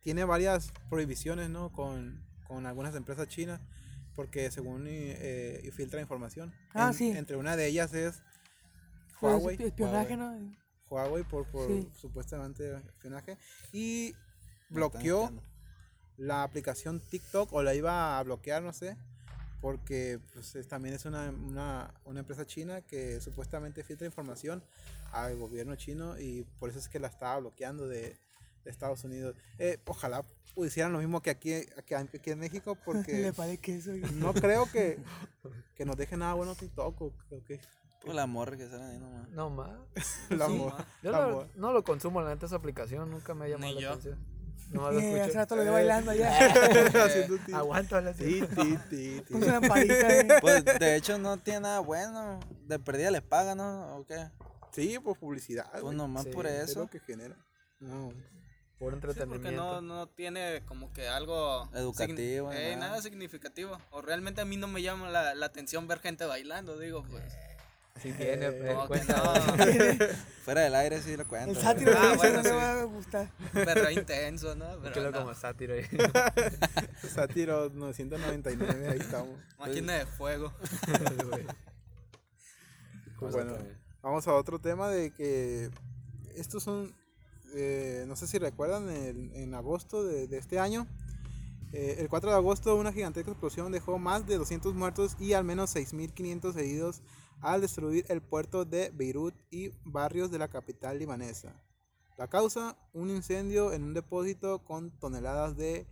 [0.00, 1.72] Tiene varias prohibiciones, ¿no?
[1.72, 3.60] Con, con algunas empresas chinas,
[4.14, 6.52] porque según eh, filtra información.
[6.74, 7.10] Ah, En- sí.
[7.10, 8.22] Entre una de ellas es
[9.20, 9.62] Pues, Huawei.
[9.62, 10.40] espionaje, Huawei.
[10.40, 10.56] ¿no?
[10.90, 11.88] Huawei por, por Sí.
[11.96, 13.38] supuestamente espionaje.
[13.72, 14.14] Y
[14.68, 15.32] bloqueó
[16.16, 18.96] la aplicación TikTok o la iba a bloquear, no sé,
[19.60, 24.62] porque pues, es- también es una, una, una empresa china que supuestamente filtra información
[25.12, 28.16] al gobierno chino y por eso es que la estaba bloqueando de,
[28.64, 29.34] de Estados Unidos.
[29.58, 30.24] Eh, ojalá
[30.56, 33.90] hicieran lo mismo que aquí, aquí, aquí en México porque Le parece que eso.
[34.14, 34.98] no creo que,
[35.76, 37.12] que nos deje nada bueno TikTok o
[37.46, 37.58] que
[38.04, 39.28] Pues la morra que salen ahí nomás.
[39.30, 39.70] no más
[40.30, 40.58] la Sí,
[41.02, 43.80] yo la no lo consumo la neta esa aplicación nunca me ha llamado Ni la
[43.80, 43.90] yo.
[43.90, 44.18] atención
[44.70, 46.12] no lo Eh, hace escucho rato lo veo bailando
[47.46, 49.22] ti- aguanta la ti, ti, ti, ti.
[49.32, 50.16] Con su lamparita.
[50.18, 50.28] eh.
[50.40, 52.40] Pues de hecho no tiene nada bueno.
[52.66, 53.96] De perdida les pagan, ¿no?
[53.96, 54.30] ¿O qué?
[54.72, 55.66] Sí, por publicidad.
[55.80, 56.80] Pues nomás Sí, por Es eso.
[56.80, 57.36] lo que genera.
[57.80, 58.12] No.
[58.82, 62.88] Por Sí, porque entretenimiento no, no tiene como que algo Educativo, signi- eh, nada.
[62.88, 63.78] nada significativo.
[63.92, 67.22] O realmente a mí no me llama la, la atención ver gente bailando, digo, pues.
[68.02, 69.16] Sí tiene, Eh, eh, ¿cómo que cuenta.
[69.22, 70.06] no?
[70.44, 71.50] Fuera del aire sí lo cuento.
[71.50, 72.50] El sátiro Ah, bueno, no sí.
[72.50, 73.30] va a gustar.
[73.52, 74.66] Pero intenso, ¿no?
[74.82, 75.18] Pero no.
[75.20, 75.84] como sátiro ahí.
[77.08, 79.38] Sátiro 999, ahí estamos.
[79.58, 80.52] Máquina de fuego.
[83.20, 83.56] Pues bueno,
[84.02, 85.70] vamos a otro tema de que
[86.34, 86.92] estos son,
[87.54, 90.86] eh, no sé si recuerdan, en, en agosto de, de este año,
[91.72, 95.44] eh, el 4 de agosto una gigantesca explosión dejó más de 200 muertos y al
[95.44, 97.02] menos 6.500 heridos
[97.40, 101.54] al destruir el puerto de Beirut y barrios de la capital libanesa.
[102.18, 105.86] La causa, un incendio en un depósito con toneladas de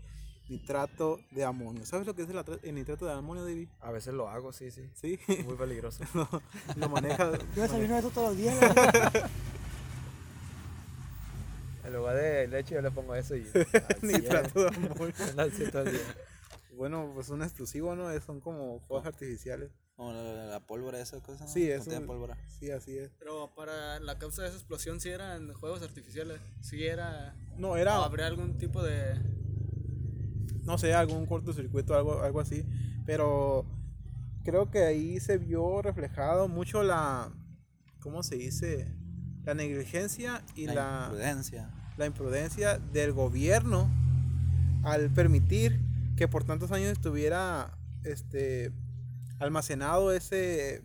[0.50, 1.86] nitrato de amonio.
[1.86, 3.68] ¿Sabes lo que es el, nitrato de amonio, David?
[3.80, 4.90] A veces lo hago, sí, sí.
[4.94, 6.04] Sí, Muy peligroso.
[6.76, 7.32] lo maneja.
[7.56, 8.56] Yo desayuno eso todos los días.
[11.84, 13.42] En lugar de leche yo le pongo eso y...
[14.02, 14.70] nitrato de
[15.92, 16.00] día.
[16.76, 18.10] Bueno, pues un explosivo, ¿no?
[18.10, 19.70] Es- Son como fuegos artificiales.
[19.96, 21.44] Como la, la pólvora, esa cosa.
[21.44, 21.50] ¿no?
[21.50, 22.36] Sí, es un- pólvora.
[22.58, 23.10] Sí, así es.
[23.18, 27.34] Pero para la causa de esa explosión, si eran juegos artificiales, si era.
[27.58, 29.14] No, ¿O era, habría algún tipo de.
[30.64, 32.64] no sé, algún cortocircuito, algo, algo así.
[33.04, 33.66] Pero
[34.44, 37.30] creo que ahí se vio reflejado mucho la,
[38.00, 38.94] ¿cómo se dice?
[39.50, 41.70] La negligencia y la, la, imprudencia.
[41.96, 43.90] la imprudencia del gobierno
[44.84, 45.80] al permitir
[46.16, 48.70] que por tantos años estuviera este
[49.40, 50.82] almacenado ese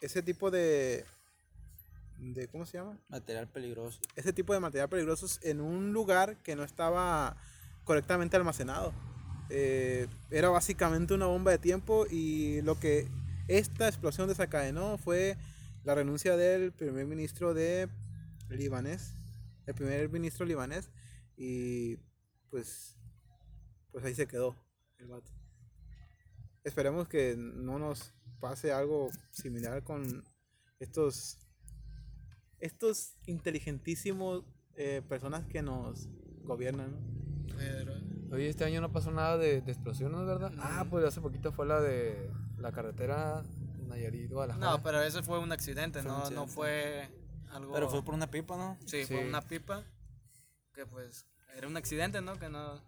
[0.00, 1.04] ese tipo de
[2.18, 4.00] de cómo se llama Material peligroso.
[4.16, 7.36] ese tipo de material peligrosos en un lugar que no estaba
[7.84, 8.92] correctamente almacenado
[9.52, 13.08] Eh, era básicamente una bomba de tiempo y lo que
[13.48, 15.36] esta explosión desencadenó fue
[15.84, 17.88] la renuncia del primer ministro de
[18.48, 19.14] libanés
[19.70, 20.90] el primer ministro libanés
[21.36, 21.96] y
[22.50, 22.98] pues
[23.92, 24.56] pues ahí se quedó
[24.98, 25.32] el vato.
[26.64, 30.24] Esperemos que no nos pase algo similar con
[30.80, 31.38] estos
[32.58, 36.08] estos inteligentísimos eh, personas que nos
[36.42, 36.96] gobiernan.
[38.32, 40.52] Oye, este año no pasó nada de, de explosiones, ¿verdad?
[40.58, 43.44] Ah, pues hace poquito fue la de la carretera
[43.90, 44.70] Nayarit Guadalajara.
[44.70, 47.08] no, pero ese fue un accidente, Fue un no, no fue
[47.50, 47.72] algo.
[47.74, 48.78] Pero fue por una pipa, ¿no?
[48.86, 49.24] Sí, fue Sí.
[49.28, 49.82] una pipa.
[50.74, 51.26] Que pues
[51.56, 52.38] era un accidente, ¿no?
[52.38, 52.80] Que no, no,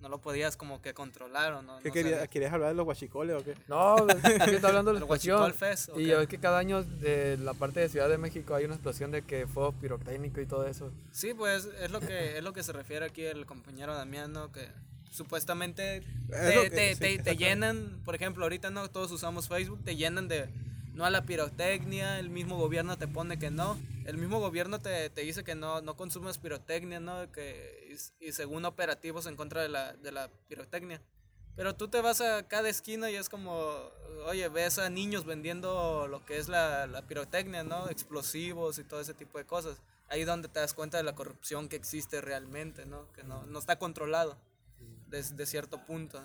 [0.00, 1.78] no lo podías como que controlar o no.
[1.80, 2.28] ¿Qué no quería- sabías.
[2.30, 3.54] ¿Querías hablar de los guachicoles o qué?
[3.68, 4.14] No, es
[4.48, 5.52] que está hablando de la ¿El Huachicol explosión.
[5.54, 8.74] Fest, Y ves que cada año de la parte de Ciudad de México hay una
[8.74, 10.90] explosión de que fuego pirotécnico y todo eso.
[11.12, 14.50] Sí, pues es lo que es lo que se refiere aquí el compañero Damián, ¿no?
[14.50, 14.66] Que
[15.10, 15.98] supuestamente
[16.30, 20.28] Es te, te- te- te llenan, por ejemplo, ahorita no todos usamos Facebook, te llenan
[20.28, 20.48] de
[20.94, 25.08] no a la pirotecnia, el mismo gobierno te pone que no, el mismo gobierno te,
[25.10, 27.30] te dice que no, no consumes pirotecnia, ¿no?
[27.32, 31.00] Que, y, y según operativos en contra de la, de la pirotecnia.
[31.56, 33.52] Pero tú te vas a cada esquina y es como,
[34.26, 37.88] oye, ves a niños vendiendo lo que es la, la pirotecnia, ¿no?
[37.88, 39.76] Explosivos y todo ese tipo de cosas.
[40.08, 43.10] Ahí donde te das cuenta de la corrupción que existe realmente, ¿no?
[43.12, 44.36] Que no, no está controlado
[45.10, 46.20] desde cierto punto.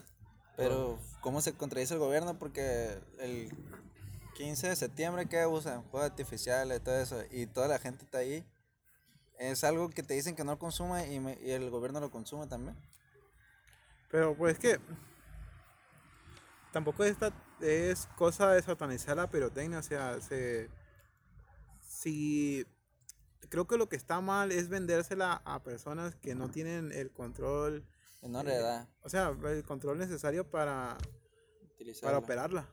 [0.55, 2.39] Pero, ¿cómo se contradice el gobierno?
[2.39, 3.49] Porque el
[4.35, 5.83] 15 de septiembre, ¿qué usan?
[5.83, 7.21] Juegos artificiales, todo eso.
[7.31, 8.45] Y toda la gente está ahí.
[9.37, 12.47] Es algo que te dicen que no consuma y, me- y el gobierno lo consume
[12.47, 12.77] también.
[14.09, 14.79] Pero pues que
[16.71, 20.69] tampoco esta es cosa de satanizar la pirotecnia, o sea, se
[21.81, 22.65] si
[23.49, 27.85] creo que lo que está mal es vendérsela a personas que no tienen el control,
[28.25, 28.87] Menor de edad.
[29.01, 30.97] o sea, el control necesario para,
[31.73, 32.07] utilizarla.
[32.07, 32.65] para operarla.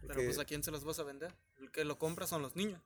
[0.00, 1.34] Pero Porque, pues a quién se los vas a vender?
[1.58, 2.80] El que lo compra son los niños.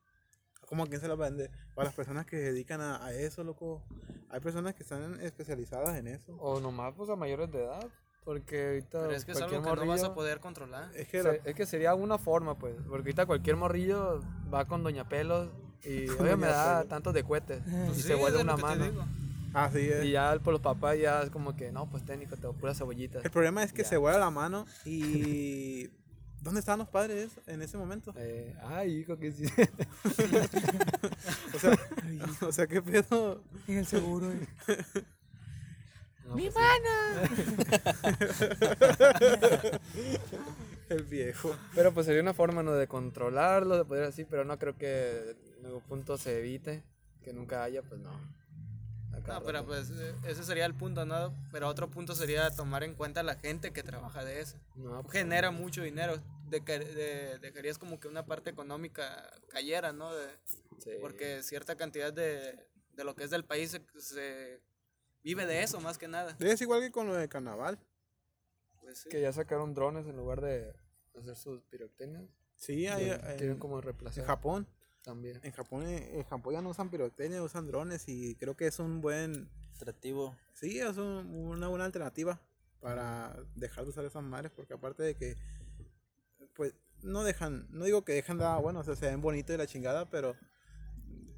[0.66, 1.50] ¿Cómo a quién se la vende?
[1.74, 3.82] Para las personas que se dedican a, a eso, loco.
[4.28, 6.34] Hay personas que están especializadas en eso.
[6.38, 7.86] O nomás pues a mayores de edad.
[8.24, 10.90] Porque ahorita Pero es que es cualquier algo que no vas a morrillo- poder controlar.
[10.96, 12.74] Es que la- es que sería una forma, pues.
[12.76, 14.20] Porque ahorita cualquier morrillo
[14.52, 15.48] va con Doña Pelos
[15.82, 17.62] y oye, me da tantos de cohetes.
[17.64, 18.84] Pues y sí, se vuelve una mano.
[19.54, 20.04] Así es.
[20.04, 23.24] Y ya por los papás ya es como que, no, pues técnico, te puras cebollitas.
[23.24, 23.88] El problema es que Ya.
[23.88, 25.88] se vuela la mano y
[26.42, 28.14] ¿dónde estaban los padres en ese momento?
[28.16, 29.44] Eh, ay, hijo, que sí.
[31.54, 31.78] O sea,
[32.48, 33.42] o sea, qué pedo.
[33.68, 34.30] En el seguro.
[34.32, 34.46] eh.
[36.26, 36.60] No, ¡Mi pues sí.
[36.60, 36.90] mano!
[40.88, 41.54] El viejo.
[41.74, 42.72] Pero pues sería una forma, ¿no?
[42.72, 46.82] De controlarlo, de poder así, pero no creo que en algún punto se evite,
[47.22, 48.10] que nunca haya, pues no.
[49.28, 49.66] No, pero rato.
[49.66, 51.34] pues eh, ese sería el punto, ¿no?
[51.52, 54.58] Pero otro punto sería tomar en cuenta la gente que trabaja de eso.
[54.76, 56.16] No, pues, Genera mucho dinero.
[56.48, 60.12] De que de- dejarías como que una parte económica cayera, ¿no?
[60.14, 60.36] De-
[60.78, 60.90] sí.
[61.00, 64.60] porque cierta cantidad de, de lo que es del país se, se
[65.22, 66.36] vive de eso más que nada.
[66.40, 67.78] Es igual que con lo de carnaval.
[68.80, 69.08] Pues sí.
[69.10, 70.74] Que ya sacaron drones en lugar de
[71.18, 72.24] hacer sus pirotecnias.
[72.56, 74.66] Sí, hay, en, quieren como en reemplazar Japón.
[75.02, 75.40] También.
[75.42, 78.78] En Japón, eh, en Japón ya no usan pirotecnia, usan drones y creo que es
[78.78, 79.48] un buen...
[79.76, 80.36] Atractivo.
[80.52, 82.38] Sí, es un- una buena alternativa
[82.80, 85.36] para dejar de usar esas madres porque aparte de que,
[86.54, 89.58] pues, no dejan, no digo que dejan nada bueno, o sea, se ven bonitos y
[89.58, 90.36] la chingada, pero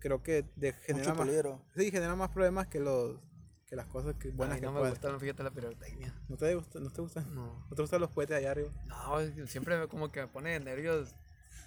[0.01, 1.29] creo que de, genera más,
[1.77, 3.21] sí, genera más problemas que los
[3.67, 4.95] que las cosas que buenas Ay, que no me pueden.
[4.95, 6.13] gusta, fíjate la pirotecnia.
[6.29, 6.79] ¿No te gusta?
[6.81, 7.33] ¿No te gustan?
[7.35, 7.65] No.
[7.71, 8.71] ¿No te gustan los cohetes allá arriba?
[8.87, 11.15] No, siempre me- como que me pone de nervios.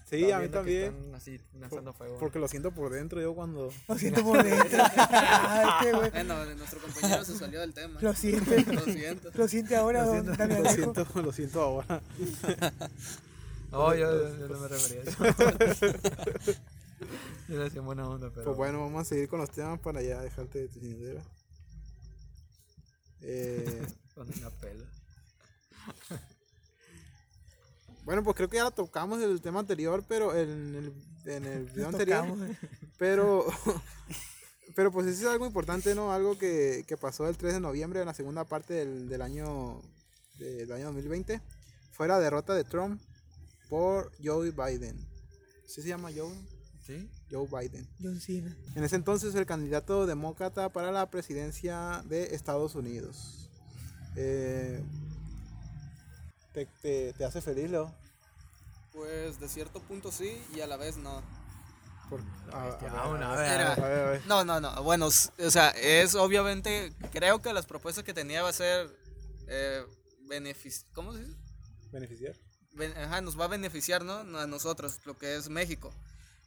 [0.06, 0.94] Sí, a mí también.
[0.94, 2.18] Están así lanzando fuego.
[2.20, 3.72] Porque lo siento por dentro yo cuando...
[3.88, 4.84] Lo siento por dentro.
[4.98, 6.12] Ah, este güey.
[6.12, 8.00] Bueno, nuestro compañero se salió del tema.
[8.02, 8.64] Lo siente.
[8.74, 9.32] Lo siento.
[9.34, 12.02] Lo siente ahora, Lo don siento, Damián lo siento, lo siento ahora.
[13.72, 15.98] No, yo, yo no me refería a eso.
[17.48, 18.46] yo decía buena onda, pero.
[18.46, 21.24] Pues bueno, vamos a seguir con los temas para ya dejarte de tu chingadera.
[23.22, 24.86] Eh, Con una pela.
[28.06, 30.94] Bueno, pues creo que ya lo tocamos en el tema anterior, pero en el,
[31.26, 32.26] en el video anterior.
[32.98, 33.46] Pero,
[34.76, 36.14] pero pues eso es algo importante, ¿no?
[36.14, 39.82] Algo que, que pasó el 3 de noviembre en la segunda parte del, del año
[40.38, 41.42] del año 2020.
[41.92, 43.02] Fue la derrota de Trump
[43.70, 44.98] por Joe Biden.
[45.66, 46.34] ¿Sí se llama Joe?
[46.86, 47.10] ¿Sí?
[47.32, 47.88] Joe Biden.
[48.02, 48.56] John Cena.
[48.76, 53.50] En ese entonces el candidato demócrata para la presidencia de Estados Unidos.
[54.16, 54.84] Eh,
[56.56, 57.94] te, te- te hace feliz, Leo?
[58.92, 61.22] Pues de cierto punto sí y a la vez no.
[62.10, 62.22] Por-
[62.54, 63.50] a- Ya, a ver, una a vez.
[63.50, 64.22] ver, Era- a ver, a ver.
[64.26, 64.84] No, no, no.
[64.84, 65.12] Bueno, o
[65.52, 66.94] sea, es obviamente.
[67.12, 68.90] Creo que las propuestas que tenía va a ser.
[69.48, 69.84] Eh,
[70.28, 71.38] benefic- ¿Cómo se dice?
[71.92, 72.36] Beneficiar.
[72.74, 74.14] Ben- ajá, nos va a beneficiar, ¿no?
[74.40, 75.94] A nosotros, lo que es México.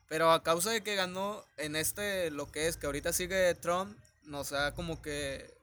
[0.08, 3.96] Pero a causa de que ganó en este, lo que es, que ahorita sigue Trump,
[4.24, 5.54] nos da como que.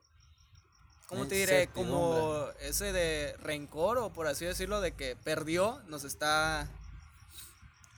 [1.06, 1.68] ¿Cómo te diré?
[1.68, 6.68] Como ese de rencor, o por así decirlo, de que perdió, nos está.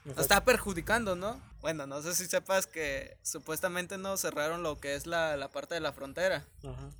[0.04, 1.40] Nos está perjudicando, ¿no?
[1.60, 5.74] Bueno, no sé si sepas que supuestamente no cerraron lo que es la, la parte
[5.74, 6.46] de la frontera.
[6.64, 6.90] Ajá.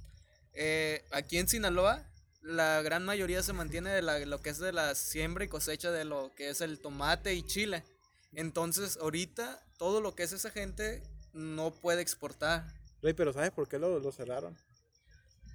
[0.53, 2.03] Eh, aquí en Sinaloa,
[2.43, 5.91] la gran mayoría se mantiene de la- lo que es de la siembra y cosecha
[5.91, 7.83] de lo que es el tomate y chile.
[8.35, 12.65] Entonces, ahorita, todo lo que es esa gente no puede exportar.
[13.01, 14.55] Rey, pero ¿sabes por qué lo, lo cerraron?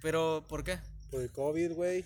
[0.04, 0.78] Pero, ¿por qué?
[1.10, 2.04] Por el COVID, güey.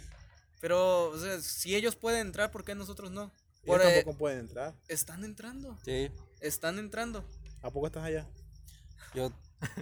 [0.60, 3.24] Pero, o sea, si ellos pueden entrar, ¿por qué nosotros no?
[3.24, 3.32] Ellos
[3.66, 4.72] Por, eh, tampoco pueden entrar.
[4.86, 6.08] están entrando, Sí.
[6.40, 7.24] están entrando.
[7.60, 8.24] ¿A poco estás allá?
[9.14, 9.32] Yo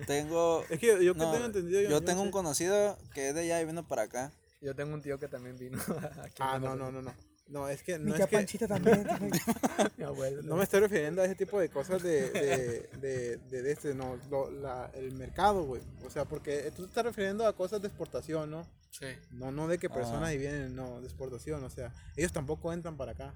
[0.07, 0.65] tengo.
[0.71, 1.83] Es que yo que no, tengo entendido.
[1.83, 4.33] yo no tengo un conocido que es de allá y vino para acá.
[4.63, 5.77] Yo tengo un tío que también vino
[6.25, 6.37] aquí.
[6.41, 7.15] Ah, no, no, no, no.
[7.49, 9.07] No, es que no es que Panchita también.
[9.97, 10.43] Mi abuelo.
[10.43, 13.95] no me estoy refiriendo a ese tipo de cosas de de, de, de, de este,
[13.95, 15.81] no, lo- la, el mercado, güey.
[16.05, 18.67] O sea, porque tú te estás refiriendo a cosas de exportación, ¿no?
[18.91, 19.07] Sí.
[19.31, 20.35] No, no de que personas Ah.
[20.35, 23.33] y vienen, no, de exportación, o sea, ellos tampoco entran para acá.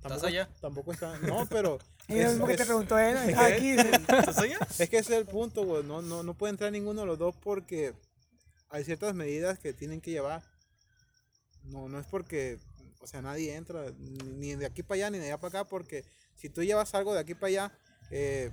[0.00, 0.48] Tampoco, allá?
[0.60, 3.16] Tampoco están, no, pero Es lo mismo que te es- preguntó él.
[3.36, 3.70] Ah, aquí.
[3.70, 4.58] ¿Estás allá?
[4.78, 7.18] es que ese es el punto, güey, no, no, no puede entrar ninguno de los
[7.18, 7.92] dos porque
[8.70, 10.42] hay ciertas medidas que tienen que llevar.
[11.64, 12.58] No, no es porque,
[13.04, 16.04] o sea, nadie entra ni de aquí para allá ni de allá para acá porque
[16.34, 17.78] si tú llevas algo de aquí para allá,
[18.10, 18.50] eh,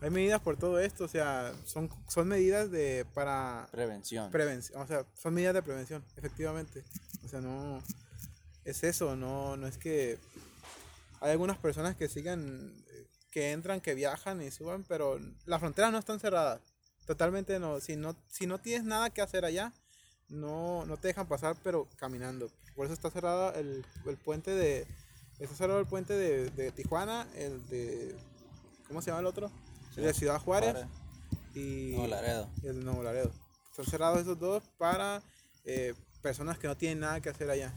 [0.00, 4.30] hay medidas por todo esto, o sea, son, son medidas de para Prevención.
[4.30, 6.84] prevención, o sea, son medidas de prevención, efectivamente.
[7.24, 7.82] O sea, no
[8.64, 10.18] es eso, no, no es que
[11.20, 15.90] hay algunas personas que sigan, eh, que entran, que viajan y suban, pero las fronteras
[15.90, 16.60] no están cerradas.
[17.06, 17.80] Totalmente no.
[17.80, 19.72] Si no, si no tienes nada que hacer allá,
[20.28, 22.50] no, no te dejan pasar, pero caminando.
[22.78, 24.86] Por eso está cerrado el, el puente de.
[25.40, 28.16] Está cerrado el puente de, de Tijuana, el de.
[28.86, 29.50] ¿Cómo se llama el otro?
[29.96, 30.74] El de Ciudad Juárez.
[30.74, 30.88] Juárez.
[31.56, 32.48] Y Nuevo Laredo.
[32.62, 33.32] y el de Nuevo Laredo.
[33.72, 35.20] Están cerrados esos dos para
[35.64, 37.74] eh, personas que no tienen nada que hacer allá.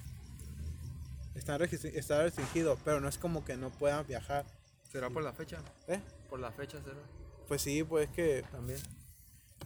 [1.34, 4.46] Están restri- está restringido, pero no es como que no puedan viajar.
[4.92, 5.64] ¿Será por la fecha?
[5.88, 6.00] ¿eh?
[6.30, 7.00] Por la fecha será.
[7.48, 8.78] Pues sí, pues es que También.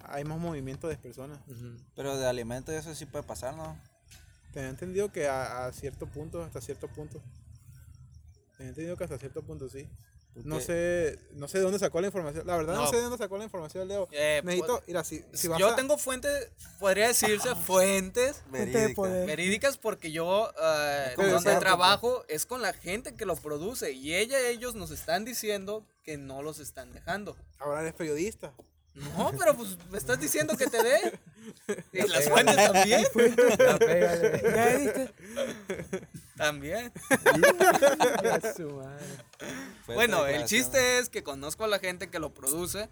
[0.03, 1.39] hay más movimiento de personas.
[1.93, 3.77] Pero de alimentos eso sí puede pasar, ¿no?
[4.55, 7.21] Tenía entendido que a, a cierto punto, hasta cierto punto.
[8.57, 9.85] Tenía entendido que hasta cierto punto sí.
[10.45, 12.47] No sé, no sé de dónde sacó la información.
[12.47, 12.89] La verdad no, No.
[12.89, 14.07] sé de dónde sacó la información, Leo.
[14.11, 19.01] Eh, Necesito, pues, mira, si, si vas Yo a- tengo fuentes, podría decirse fuentes Verídica.
[19.01, 20.49] verídicas porque yo
[21.17, 25.25] Pero donde trabajo es con la gente que lo produce y ella ellos nos están
[25.25, 27.35] diciendo que no los están dejando.
[27.59, 28.53] ahora eres periodista.
[28.95, 31.19] No, pero pues me estás diciendo que te dé.
[31.91, 33.03] Y las fuentes también.
[33.57, 34.41] Ya pégale.
[34.55, 35.13] ¿Ya viste?
[36.37, 36.91] También.
[38.23, 39.05] Ya su madre.
[39.85, 42.89] Fuerte Bueno, el chiste es que conozco a la gente que lo produce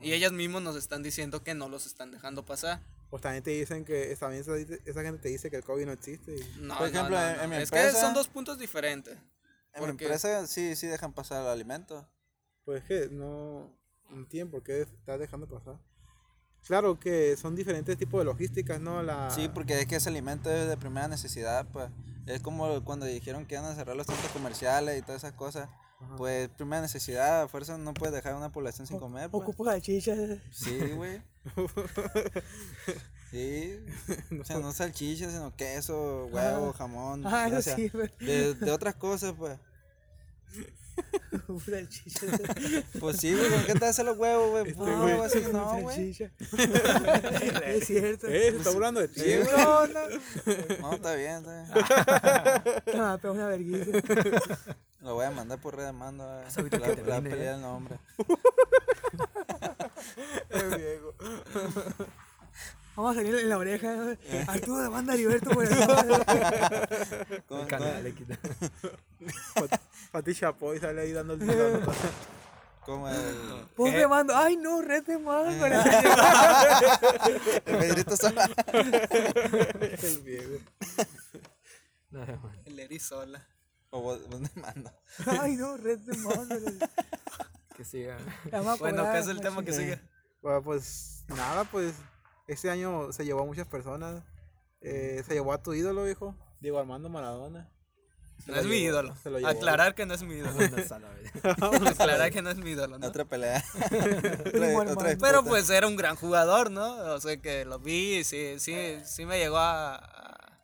[0.00, 2.80] y ellas mismas nos están diciendo que no los están dejando pasar.
[3.10, 5.92] Pues también te dicen que, también esa, esa gente te dice que el COVID no
[5.92, 6.34] existe.
[6.36, 7.42] y- No, Por ejemplo, no, en- no.
[7.44, 9.16] en mi es que empresa- son dos puntos diferentes.
[9.74, 12.08] En mi empresa sí, sí dejan pasar el alimento.
[12.64, 13.70] Pues es que no,
[14.12, 15.78] no tienen por qué estar dejando pasar.
[16.66, 19.02] Claro que son diferentes tipos de logísticas, ¿no?
[19.02, 19.30] La...
[19.30, 21.90] Sí, porque es que ese alimento es de primera necesidad, pues.
[22.26, 25.68] Es como cuando dijeron que iban a cerrar los centros comerciales y todas esas cosas.
[26.16, 29.42] Pues primera necesidad, a fuerza no puedes dejar a una población sin comer, pues.
[29.42, 30.38] Ocupo salchichas.
[30.50, 31.22] Sí, güey.
[33.32, 33.82] Sí.
[34.38, 37.26] O sea, no salchichas, sino queso, huevo, jamón.
[37.26, 38.10] Ah, sí, güey.
[38.20, 39.58] de, de otras cosas, pues.
[41.32, 42.30] Ocupo salchichas.
[43.00, 44.72] Pues sí, güey, ¿con qué te hacen los huevos, güey?
[44.72, 44.94] Güey.
[44.94, 46.10] huevo así, no, güey.
[47.64, 48.26] Es cierto.
[48.28, 49.46] Eh, se está burlando de ti, Sí, eh.
[49.56, 50.00] No, no.
[50.80, 51.52] No, está bien, está
[52.84, 52.98] bien.
[52.98, 53.90] No, me pegó una vergüenza.
[55.00, 56.24] Lo voy a mandar por red de mando.
[56.24, 56.44] eh.
[56.56, 57.96] La, que la pelea el nombre.
[60.50, 61.14] Eh, viejo.
[62.94, 63.94] Vamos a salir en la oreja.
[63.94, 64.16] ¿no?
[64.48, 65.70] Arturo demanda a Heriberto por el.
[67.48, 68.38] Con- El canal con- le quita.
[70.12, 71.80] Pati Chapoy sale ahí dando el tiro.
[72.84, 74.36] Como el, Pues me mando.
[74.36, 75.66] Ay, no, red de mando.
[75.66, 75.72] el
[77.64, 78.50] Pedrito Sola.
[78.72, 80.64] el viejo.
[82.10, 82.28] Más.
[82.66, 83.46] El Erizola.
[83.90, 84.92] O vos, vos me mando.
[85.26, 86.56] Ay, no, red de mando.
[87.76, 88.18] Que siga.
[88.78, 90.00] Bueno, ¿qué es el tema que sigue?
[90.42, 91.94] Bueno, pues nada, pues
[92.48, 94.22] este año se llevó a muchas personas.
[94.80, 97.70] Eh, se llevó a tu ídolo, viejo, Diego Armando Maradona.
[98.46, 99.14] No es mi ídolo.
[99.46, 100.52] Aclarar que no es mi ídolo.
[101.88, 103.06] Aclarar que no es mi ídolo, ¿no?
[103.06, 103.62] Otra pelea.
[104.88, 105.16] Otra.
[105.20, 106.94] Pero pues era un gran jugador, ¿no?
[107.14, 109.94] O sea que lo vi y sí, sí, sí me llegó a...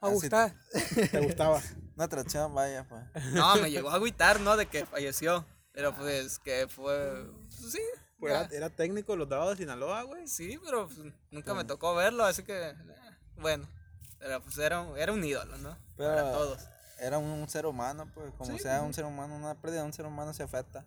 [0.00, 0.54] a- gustar.
[1.10, 1.60] ¿Te gustaba?
[1.94, 3.02] Una atracción, vaya, pues.
[3.32, 4.56] No, me llegó a agüitar, ¿no?
[4.56, 5.44] De que falleció.
[5.72, 7.26] Pero pues que fue...
[7.48, 7.80] pues, sí.
[8.18, 10.26] Pues era, era técnico de los Dados de Sinaloa, güey.
[10.26, 10.98] Sí, pero pues,
[11.30, 12.70] nunca me tocó verlo, así que...
[12.70, 12.74] eh,
[13.36, 13.68] bueno.
[14.18, 15.76] Pero pues era un, era un ídolo, ¿no?
[15.96, 16.60] Pero Para todos.
[17.01, 18.32] Era un ser humano, pues.
[18.36, 20.84] Como Sí, sea un ser humano, una pérdida de un ser humano se afecta.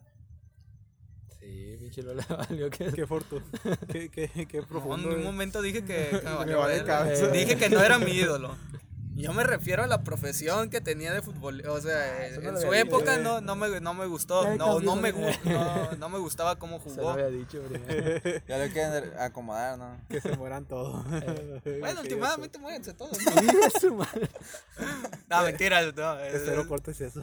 [1.39, 2.91] Sí, pinche Lola valió que.
[2.91, 3.45] Qué fortuna.
[3.91, 5.11] qué, qué, qué No, profundo.
[5.11, 7.27] en un momento dije que, que me vale cabeza.
[7.27, 8.55] Dije que no era mi ídolo.
[9.15, 11.61] Yo me refiero a la profesión que tenía de fútbol.
[11.67, 13.21] O sea, no en su dicho, época eh.
[13.21, 14.55] no, no, me, no me gustó.
[14.55, 15.19] No, no, me, ¿no?
[15.19, 17.09] gu- no, no me gustaba cómo Se lo jugó.
[17.09, 18.21] había dicho, primero.
[18.47, 19.97] Ya lo quieren acomodar, ¿no?
[20.09, 21.05] Que se mueran todos.
[21.79, 23.17] Bueno, Sí, últimamente muérense todos.
[23.23, 24.05] ¿no?
[25.29, 25.81] No, mentira.
[25.91, 27.21] No, Espero cortes eso.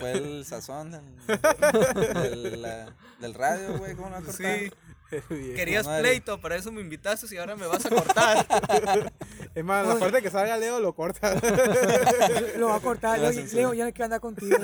[0.00, 1.02] Fue el sazón del,
[2.22, 2.86] del, la-
[3.20, 3.94] del radio, güey.
[3.94, 4.34] ¿Cómo no cortar?
[4.34, 4.70] sí.
[5.56, 8.46] querías eres- pleito, para eso me invitaste y ahora me vas a cortar.
[9.54, 11.32] Es más, la parte que salga Leo lo corta.
[12.56, 13.20] Lo va a cortar.
[13.20, 14.56] Leo, ya no quiero andar contigo.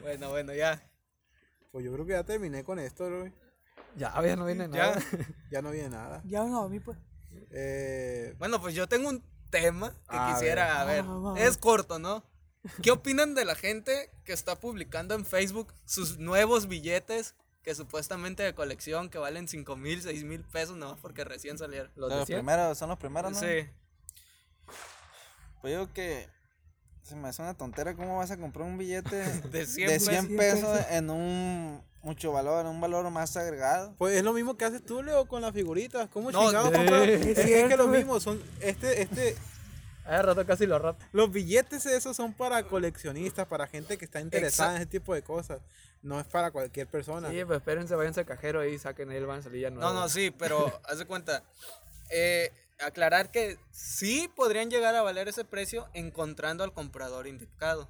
[0.00, 0.80] Bueno, bueno, ya.
[1.72, 3.32] pues yo creo que ya terminé con esto, güey.
[3.96, 4.90] Ya, ya no viene Ya.
[4.90, 5.02] nada.
[5.50, 6.22] Ya no viene nada.
[6.24, 6.96] Ya no, a mí pues.
[7.50, 11.98] Eh, Bueno, pues yo tengo un tema que A quisiera, a ver, Ah, es corto,
[11.98, 12.22] ¿no?
[12.82, 18.42] ¿Qué opinan de la gente que está publicando en Facebook sus nuevos billetes que supuestamente
[18.42, 21.90] de colección que valen 5 mil, 6 mil pesos, no, porque recién salieron?
[21.96, 22.38] Los Los de 100.
[22.40, 23.38] primeros, son los primeros, ¿no?
[23.40, 23.68] Sí.
[25.60, 26.28] Pues yo que
[27.02, 29.16] se me hace una tontera cómo vas a comprar un billete
[29.50, 30.60] De 100 de 100 pesos.
[30.78, 33.94] pesos en un mucho valor, en un valor más agregado.
[33.98, 36.08] pues es lo mismo que haces tú, Leo, con las figuritas.
[36.10, 36.76] ¿Cómo No, chingados sí.
[36.76, 37.02] compras?
[37.08, 37.98] Es Es, es que cierto, lo güey.
[38.00, 39.36] mismo, son, este, este,
[40.08, 41.04] Hace rato casi lo rato.
[41.12, 45.22] los billetes esos son para coleccionistas, para gente que está interesada en ese tipo de
[45.22, 45.60] cosas.
[46.02, 47.30] No es para cualquier persona.
[47.30, 50.08] Sí, pues espérense, váyanse al cajero ahí, saquen ahí, van a salir ya No, no,
[50.08, 51.42] sí, pero haz de cuenta.
[52.10, 57.88] eh, aclarar que sí podrían llegar a valer ese precio encontrando al comprador indicado.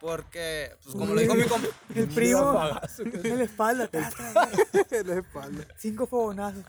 [0.00, 1.68] Porque, pues como lo dijo mi compa.
[1.94, 2.68] El primo.
[3.24, 3.88] En la espalda.
[3.92, 5.64] En la espalda.
[5.78, 6.64] Cinco fogonazos.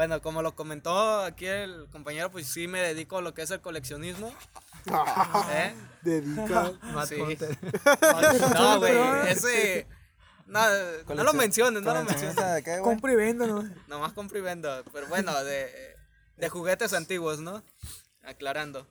[0.00, 3.50] Bueno, como lo comentó aquí el compañero, pues sí me dedico a lo que es
[3.50, 4.32] el coleccionismo.
[5.52, 5.74] ¿Eh?
[6.00, 6.72] Dedica.
[6.94, 7.16] Matt Sí.
[8.54, 8.96] No, güey,
[9.28, 9.86] ese...
[10.46, 10.58] No,
[11.14, 12.34] no lo menciones, no lo menciones.
[12.82, 13.70] Compro y vendo, ¿no?
[13.88, 14.70] Nomás compro y vendo.
[14.90, 15.94] Pero bueno, de,
[16.38, 17.62] de juguetes antiguos, ¿no?
[18.22, 18.86] Aclarando.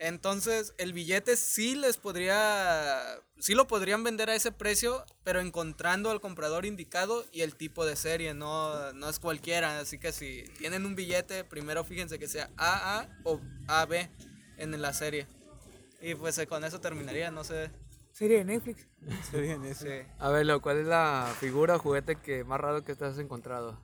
[0.00, 3.20] Entonces, el billete sí les podría.
[3.40, 7.84] Sí lo podrían vender a ese precio, pero encontrando al comprador indicado y el tipo
[7.84, 8.32] de serie.
[8.32, 9.80] No, no es cualquiera.
[9.80, 14.08] Así que si tienen un billete, primero fíjense que sea AA o AB
[14.56, 15.26] en la serie.
[16.00, 17.70] Y pues eh, con eso terminaría, no sé.
[18.12, 18.86] Serie de Netflix.
[19.30, 19.84] Se viene eso.
[19.84, 20.06] Sí.
[20.18, 23.80] A ver, ¿cuál es la figura o juguete que más raro que te has encontrado?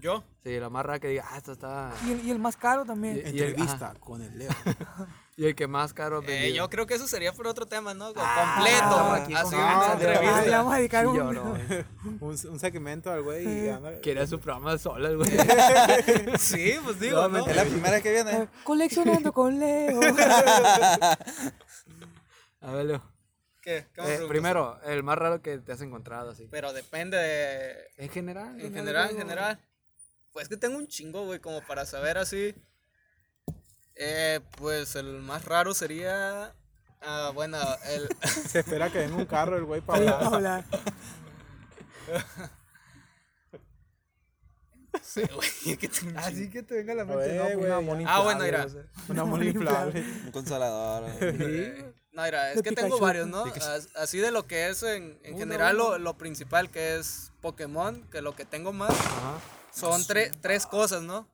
[0.00, 0.22] ¿Yo?
[0.44, 1.92] Sí, la más rara que diga, ah, esto está...
[2.06, 3.16] Y el, y el más caro también.
[3.16, 4.50] Y- y el- Entrevista con el Leo.
[5.38, 8.12] Y el que más caro Eh, yo creo que eso sería por otro tema, ¿no?
[8.16, 9.12] Ah, Completo.
[9.12, 10.36] aquí así con- una ah, entrevista.
[10.38, 11.16] Ah, le vamos a dedicar Sí, un...
[11.16, 11.52] yo no.
[12.26, 14.00] un, un segmento al güey y anda.
[14.00, 15.30] Quería su programa de solas, güey.
[16.40, 17.46] Sí, pues digo, ¿no?
[17.46, 18.32] Es la primera que viene.
[18.32, 20.00] Eh, Coleccionando con Leo.
[22.60, 23.02] A ver, Leo.
[23.62, 23.86] ¿Qué?
[23.94, 26.48] ¿Qué me Eh, primero, el más raro que te has encontrado, así.
[26.50, 27.74] Pero depende de...
[27.96, 28.60] En general.
[28.60, 28.76] En ¿no?
[28.78, 29.60] general, en general.
[30.38, 32.54] Pues que tengo un chingo, güey, como para saber así.
[33.96, 36.54] Eh, pues el más raro sería...
[37.00, 38.08] Ah, bueno, el...
[38.48, 40.64] Se espera que venga un carro el güey Sí, para hablar.
[45.02, 47.80] Sí, güey, que tengo un Así que te venga a la mente, no, pues, una
[47.80, 48.66] mona Ah, bueno, mira.
[49.08, 50.04] Una mona inflable.
[50.24, 51.10] Un consolador.
[51.20, 53.44] Eh, No, mira, es que tengo varios, ¿no?
[53.44, 58.02] As- Así de lo que es en, en general Lo, lo principal que es Pokémon,
[58.10, 59.38] que lo que tengo más Ajá.
[59.72, 61.28] son tre- tres cosas, ¿no?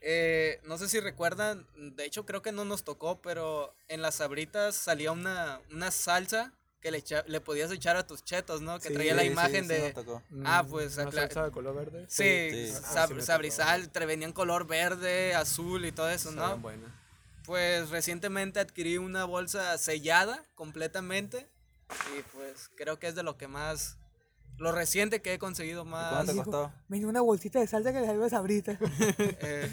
[0.00, 4.16] Eh, no sé si recuerdan, de hecho creo que no nos tocó, pero en las
[4.16, 8.80] sabritas salía una, una salsa que le, echa- le podías echar a tus chetos, ¿no?
[8.80, 9.94] Que Sí, traía la imagen sí de...
[10.44, 12.06] Ah, pues, Una salsa de color verde.
[12.08, 12.72] Sí, Sí.
[12.82, 16.58] sab- Ah, sabrizal, te venían color verde, azul y todo eso, ¿no?
[16.58, 16.90] Buenas.
[17.44, 21.48] Pues recientemente adquirí una bolsa sellada completamente
[22.16, 23.98] y pues creo que es de lo que más,
[24.58, 26.12] lo reciente que he conseguido más.
[26.12, 26.72] ¿Cuánto te costó?
[26.88, 28.78] Me dio una bolsita de salsa que le salió sabrita.
[29.18, 29.70] eh,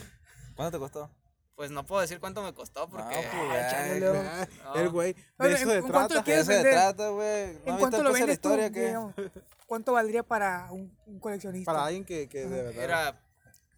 [0.55, 1.09] ¿Cuánto te costó?
[1.55, 3.15] pues no puedo decir cuánto me costó porque...
[3.15, 4.75] No, pues, ay, No.
[4.75, 6.15] El güey, de eso ¿en- se trata.
[6.15, 6.71] ¿Qué quieres Eso se vender?
[6.73, 7.53] trata, güey.
[7.65, 8.55] ¿No ¿En cuánto lo vendes tú?
[8.73, 8.95] que?
[9.67, 11.69] ¿Cuánto valdría para un, un coleccionista?
[11.69, 12.81] Para alguien que, que de verdad.
[12.83, 13.21] Era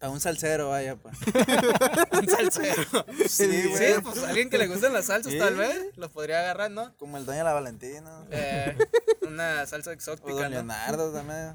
[0.02, 1.16] A un salsero, vaya, pues.
[2.12, 3.06] un salsero.
[3.28, 4.00] Sí, sí, güey.
[4.00, 5.38] pues alguien que le gusten las salsas Sí.
[5.38, 6.94] tal vez, lo podría agarrar, ¿no?
[6.98, 8.24] Como el Doña La Valentina.
[8.32, 8.76] Eh,
[9.22, 10.48] una salsa O exótica, Don ¿no?
[10.50, 11.54] Leonardo también.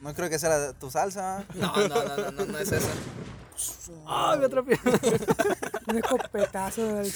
[0.00, 1.44] No creo que sea la- tu salsa.
[1.54, 2.88] No, no, no, no, no, no es eso.
[4.06, 4.78] ¡Ah, me atrapé!
[5.88, 7.12] Un escopetazo del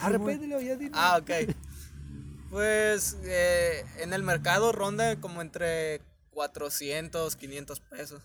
[0.00, 0.90] Arrepéntelo, ya dime.
[0.94, 1.54] Ah, ok.
[2.50, 6.00] Pues eh, en el mercado ronda como entre
[6.32, 8.22] 400, 500 pesos.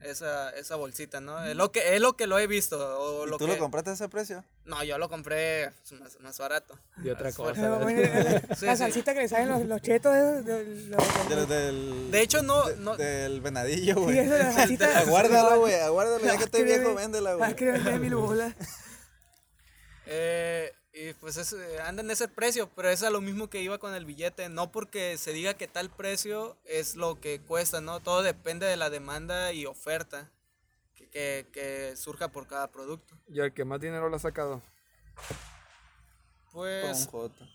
[0.00, 1.44] Esa, esa bolsita, ¿no?
[1.44, 2.78] Es lo que, es lo que lo he visto.
[3.00, 3.52] O ¿Y lo tú que...
[3.52, 4.42] lo compraste a ese precio?
[4.64, 5.70] No, yo lo compré
[6.00, 6.78] más, más barato.
[7.04, 7.52] Y otra cosa.
[7.54, 8.78] Pero, la, Sí, la sí.
[8.78, 12.10] salsita que le salen los, los chetos de, de- los- De del.
[12.10, 14.18] De hecho, no- de- no- Del venadillo, Sí, güey.
[14.20, 14.98] eso de la salsita.
[15.00, 15.74] Aguárdalo, güey.
[15.74, 16.24] Aguárdalo.
[16.24, 17.54] Ya que estoy que viejo, véndela, Ah, güey.
[17.56, 18.54] que vende mil bolas.
[20.06, 23.62] Eh, y pues es, eh, anda en ese precio, pero es a lo mismo que
[23.62, 24.48] iba con el billete.
[24.48, 28.00] No porque se diga que tal precio es lo que cuesta, ¿no?
[28.00, 30.30] Todo depende de la demanda y oferta
[30.96, 33.14] que, que, que surja por cada producto.
[33.28, 34.60] ¿Y el que más dinero lo ha sacado?
[36.52, 37.46] Pues, joto.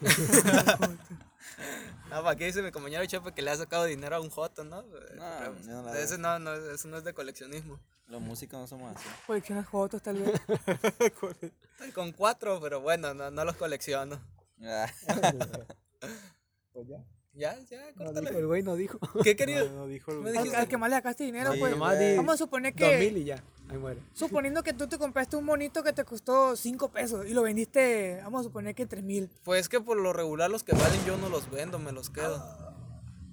[2.10, 4.64] no, ¿para qué dice mi compañero Chepe que le ha sacado dinero a un joto,
[4.64, 4.82] no?
[4.82, 5.82] No, pues, yo
[6.18, 7.80] no no, no, eso no es de coleccionismo.
[8.08, 9.08] Los músicos no somos así.
[9.26, 10.40] Coleccionas fotos, tal vez.
[11.72, 14.20] Estoy con cuatro, pero bueno, no, no los colecciono.
[14.62, 14.90] Ah,
[16.72, 16.98] Pues ya.
[17.36, 18.28] Ya, ya, No córtale.
[18.30, 18.98] dijo, el güey no dijo.
[19.22, 19.66] ¿Qué querías?
[19.70, 21.76] No, no dijo el Me Al, que más le sacaste dinero, Sí, pues.
[21.76, 22.16] Güey.
[22.16, 23.20] Vamos a suponer dos mil que.
[23.20, 23.42] y ya.
[23.68, 24.00] Ahí muere.
[24.14, 28.20] Suponiendo que tú te compraste un monito que te costó 5 pesos y lo vendiste,
[28.22, 29.28] vamos a suponer que 3 mil.
[29.44, 32.42] Pues que por lo regular los que valen yo no los vendo, me los quedo.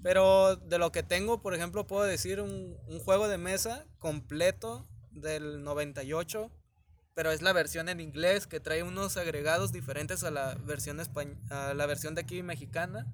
[0.02, 4.86] Pero de lo que tengo, por ejemplo, puedo decir un, un juego de mesa completo
[5.12, 6.52] del 98,
[7.14, 11.38] pero es la versión en inglés que trae unos agregados diferentes a la versión españ-
[11.52, 13.06] a la versión de aquí mexicana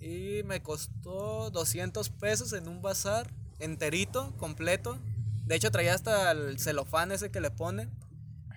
[0.00, 4.98] y me costó 200 pesos en un bazar enterito, completo.
[5.46, 7.90] De hecho traía hasta el celofán ese que le ponen.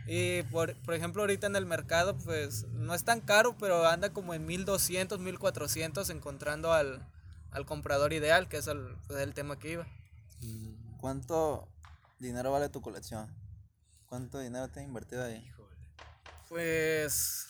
[0.07, 4.13] Y por, por ejemplo, ahorita en el mercado, pues no es tan caro, pero anda
[4.13, 7.05] como en 1200, 1400 encontrando al,
[7.51, 9.87] al comprador ideal, que es el, pues, el tema que iba.
[10.99, 11.67] ¿Cuánto
[12.19, 13.27] dinero vale tu colección?
[14.07, 15.45] ¿Cuánto dinero te has invertido ahí?
[16.47, 17.47] Pues,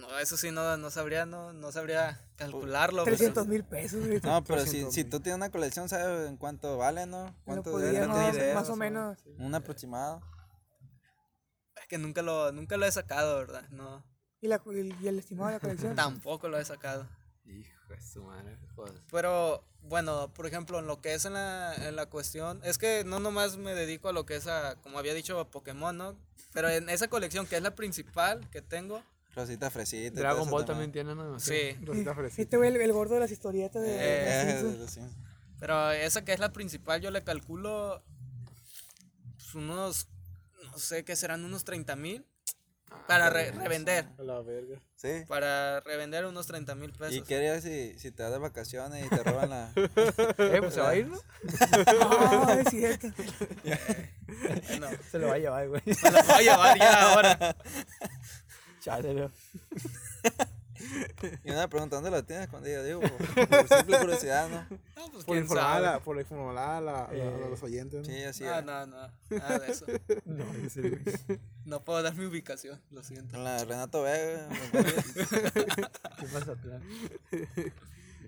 [0.00, 3.04] no, eso sí, no, no sabría, no, no sabría calcularlo.
[3.04, 4.06] pero- 300 mil pesos.
[4.06, 4.20] güey.
[4.22, 7.34] No, pero si, 300 si tú tienes una colección, ¿sabes en cuánto vale, no?
[7.44, 9.18] ¿Cuánto debe idea, más o más o menos.
[9.38, 10.20] Un aproximado.
[11.80, 13.68] Es que nunca lo, nunca lo he sacado, ¿verdad?
[13.70, 14.04] No,
[14.40, 15.94] Y, la, y, y el estimado de la colección.
[15.96, 17.08] tampoco lo he sacado.
[17.44, 18.56] Hijo de su madre.
[18.76, 19.00] joder.
[19.10, 23.02] Pero bueno, por ejemplo, en lo que es en la, en la cuestión, es que
[23.04, 26.16] no nomás me dedico a lo que es a, como había dicho, a Pokémon, ¿no?
[26.52, 29.02] Pero en esa colección, que es la principal que tengo,
[29.34, 30.06] Rosita fresita.
[30.06, 31.38] y Dragon Ball también tiene, ¿no?
[31.38, 31.72] sí.
[31.84, 32.42] Rosita fresita.
[32.42, 33.94] Este güey, el, el gordo de las historietas de.
[33.96, 35.08] Eh, de Eh.
[35.60, 38.02] Pero esa que es la principal, yo le calculo
[39.36, 40.08] pues, unos,
[40.64, 42.26] no sé qué serán, unos 30 mil.
[43.06, 44.08] Para re- revender.
[44.18, 44.80] A la verga.
[44.96, 45.22] Sí.
[45.28, 47.24] Para revender unos 30 mil ¿Y pesos.
[47.26, 49.72] qué harías si, si te vas de vacaciones y te roban la...
[49.76, 51.16] Eh, pues se va a ir, ¿no?
[52.00, 53.06] No, es cierto.
[54.80, 55.82] No, Se lo va a llevar, güey.
[55.86, 57.56] me lo voy a llevar ya ahora.
[58.80, 59.30] Chale, Leo.
[61.44, 62.48] Y una pregunta, ¿dónde la tienes?
[62.48, 63.00] Cuando digo, digo,
[63.34, 64.60] por, por simple curiosidad, ¿no?
[64.96, 68.00] No, pues Por quién informar, a, por informar a, la- a los oyentes.
[68.08, 68.12] ¿no?
[68.14, 68.64] Sí, así Ah, es.
[68.64, 68.96] no, no,
[69.30, 69.84] nada de eso.
[70.24, 70.44] No.
[71.66, 73.32] No puedo dar mi ubicación, lo siento.
[73.34, 76.82] Con la Renato Vega, ¿Qué pasa, plan?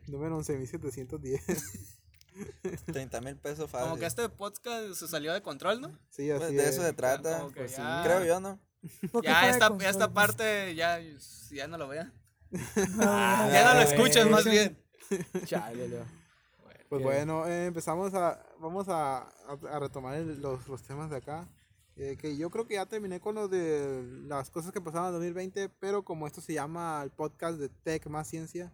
[0.07, 1.42] Número 11710.
[2.86, 3.88] 30 mil pesos fácil.
[3.88, 5.88] Como que este podcast se salió de control, ¿no?
[6.11, 6.86] Sí, así Pues de eso es.
[6.88, 7.46] se trata.
[7.55, 8.59] pues sí, Creo yo, ¿no?
[9.22, 9.90] Ya esta, control.
[9.90, 10.98] esta parte ya,
[11.50, 12.12] ya no lo vean.
[13.00, 13.94] Ah, Ya no lo güey.
[13.94, 14.76] escuchan más bien.
[15.46, 16.04] Chale, Leo.
[16.88, 18.44] Pues bueno, eh, empezamos a.
[18.60, 21.48] Vamos a, a- a retomar el- los, los temas de acá.
[21.96, 25.12] Eh, que yo creo que ya terminé con lo de las cosas que pasaron en
[25.14, 28.72] 2020, pero como esto se llama el podcast de Tech más Ciencia,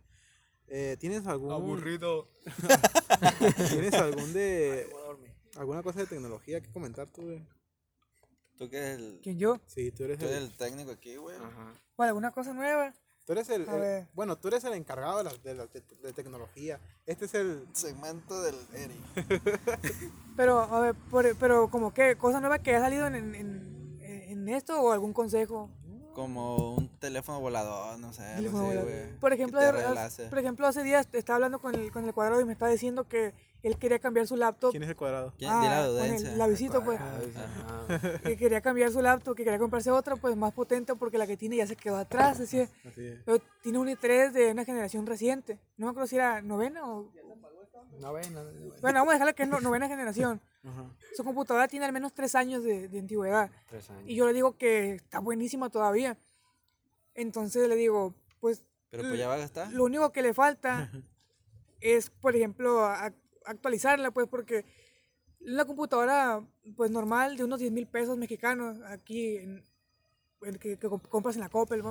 [0.68, 1.52] eh, ¿tienes algún.
[1.52, 2.28] Aburrido.
[3.70, 4.88] ¿Tienes algún de.
[5.56, 7.44] alguna cosa de tecnología que comentar tú, güey?
[8.58, 9.60] Tú que eres el, ¿Quién yo?
[9.66, 10.42] Sí, tú eres tú eres el.
[10.44, 11.36] el técnico aquí, güey.
[11.96, 12.92] ¿Cuál, ¿Alguna cosa nueva?
[13.24, 14.08] Tú eres el, A el- ver.
[14.14, 16.80] bueno, tú eres el encargado de la, de la de- de tecnología.
[17.06, 17.66] Este es el.
[17.72, 18.98] Segmento del Eric.
[20.36, 24.48] Pero, a ver, por- pero como que cosa nueva que ha salido en, en- en
[24.48, 25.70] esto o algún consejo.
[26.18, 28.24] Como un teléfono volador, no sé.
[28.24, 28.82] así, volador.
[28.82, 29.60] güey, Por ejemplo,
[30.28, 33.04] por ejemplo, hace días estaba hablando con el, con el cuadrado y me estaba diciendo
[33.06, 34.72] que él quería cambiar su laptop.
[34.72, 35.32] ¿Quién es el cuadrado?
[35.38, 35.48] ¿Quién?
[35.52, 36.98] Ah, la con el- la visita, pues.
[37.00, 37.86] Ah,
[38.24, 41.36] Que quería cambiar su laptop, que quería comprarse otra, pues más potente porque la que
[41.36, 42.38] tiene ya se quedó atrás.
[42.40, 43.20] Decía, Así es.
[43.24, 45.60] pero tiene un i3 de una generación reciente.
[45.76, 47.08] No me acuerdo si era novena o.
[48.00, 48.50] no ven, no, no,
[48.80, 50.40] Bueno, vamos a dejarla que es no- novena generación.
[50.64, 50.90] Ajá.
[51.16, 53.50] Su computadora tiene al menos tres años de, de antigüedad.
[53.68, 54.04] Tres años.
[54.06, 56.18] Y yo le digo que está buenísima todavía.
[57.14, 59.72] Entonces le digo, pues Pero pues ya va a gastar.
[59.72, 60.90] lo único que le falta
[61.80, 63.12] es, por ejemplo, a-
[63.44, 64.64] actualizarla, pues, porque
[65.40, 66.44] una computadora,
[66.76, 69.62] pues, normal de unos 10 mil pesos mexicanos, aquí, en,
[70.42, 71.82] el que, que comp- compras en la Coppel,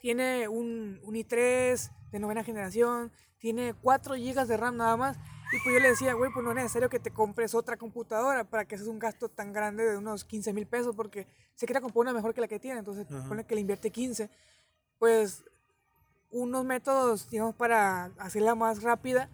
[0.00, 5.16] tiene un, un i3 de novena generación, tiene 4 gigas de RAM nada más,
[5.52, 8.44] y pues yo le decía, güey, pues no es necesario que te compres otra computadora
[8.44, 11.80] para que haces un gasto tan grande de unos 15 mil pesos, porque se quiere
[11.80, 13.28] comprar una mejor que la que tiene, entonces Ajá.
[13.28, 14.30] pone que le invierte 15,
[14.98, 15.44] pues
[16.30, 19.28] unos métodos, digamos, para hacerla más rápida.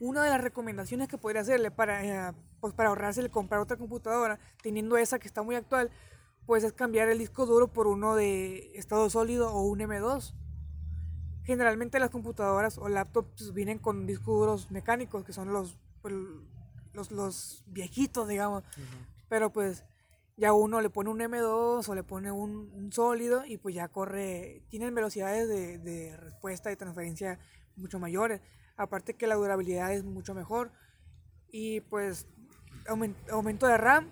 [0.00, 3.76] Una de las recomendaciones que podría hacerle para, eh, pues para ahorrarse el comprar otra
[3.76, 5.90] computadora, teniendo esa que está muy actual,
[6.46, 10.34] pues es cambiar el disco duro por uno de estado sólido o un M2.
[11.44, 16.14] Generalmente las computadoras o laptops vienen con discos duros mecánicos, que son los, pues,
[16.92, 18.62] los, los viejitos, digamos.
[19.28, 19.84] Pero pues
[20.36, 23.88] ya uno le pone un M2 o le pone un, un sólido y pues ya
[23.88, 27.38] corre, tienen velocidades de, de respuesta y transferencia
[27.76, 28.40] mucho mayores.
[28.76, 30.70] Aparte que la durabilidad es mucho mejor.
[31.50, 32.26] Y pues
[32.86, 34.08] aumen- aumento de RAM,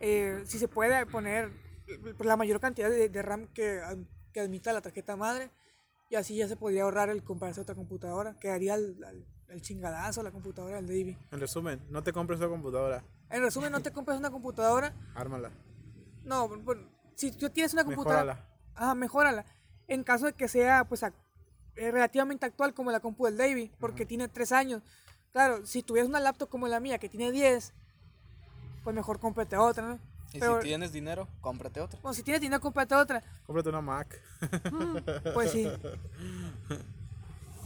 [0.00, 1.50] eh, si se puede poner
[2.16, 3.80] pues, la mayor cantidad de, de RAM que,
[4.32, 5.50] que admita la tarjeta madre.
[6.08, 8.34] Y así ya se podría ahorrar el comprarse otra computadora.
[8.40, 11.18] Quedaría el, el- el chingadazo la computadora del Davy.
[11.32, 15.50] En resumen, no te compres una computadora, En resumen, no te compres una computadora ármala,
[16.24, 18.48] no, bueno, si tú tienes una computadora, mejórala.
[18.76, 19.44] ah, mejórala.
[19.88, 21.14] En caso de que sea, pues, ac-
[21.74, 24.82] eh, relativamente actual como la compu del Davy, porque tiene tres años.
[25.32, 27.72] Claro, si tuvieras una laptop como la mía que tiene 10,
[28.84, 29.98] pues mejor cómprate otra, ¿no?
[30.32, 31.98] Y Pero- si tienes dinero, cómprate otra.
[32.02, 33.22] Bueno, si tienes dinero, cómprate otra.
[33.46, 34.20] Cómprate una Mac.
[35.34, 35.68] Pues sí.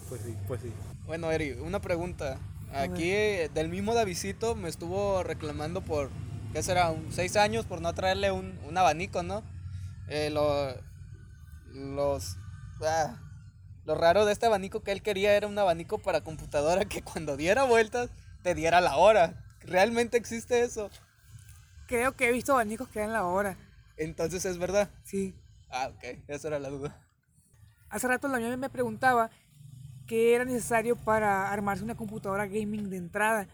[0.08, 0.72] Pues sí, pues sí.
[1.06, 2.38] Bueno, Eri, una pregunta.
[2.74, 3.10] Aquí
[3.54, 6.10] del mismo Davidito me estuvo reclamando por,
[6.52, 6.90] ¿qué será?
[6.90, 9.42] Un seis años por no traerle un, un abanico, ¿no?
[10.08, 10.74] Eh, lo,
[11.72, 12.36] los,
[12.82, 13.16] ah,
[13.86, 17.36] lo raro de este abanico que él quería era un abanico para computadora que cuando
[17.36, 18.10] diera vueltas
[18.42, 19.42] te diera la hora.
[19.66, 20.90] ¿Realmente existe eso?
[21.86, 23.56] Creo que he visto abanicos que dan la hora.
[23.96, 24.90] Entonces es verdad.
[25.04, 25.34] Sí.
[25.70, 27.00] Ah, ok, esa era la duda.
[27.88, 29.30] Hace rato la mía me preguntaba
[30.06, 33.48] qué era necesario para armarse una computadora gaming de entrada.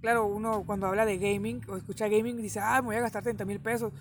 [0.00, 3.22] Claro, uno cuando habla de gaming o escucha gaming dice, ah, me voy a gastar
[3.22, 3.92] 30 mil pesos.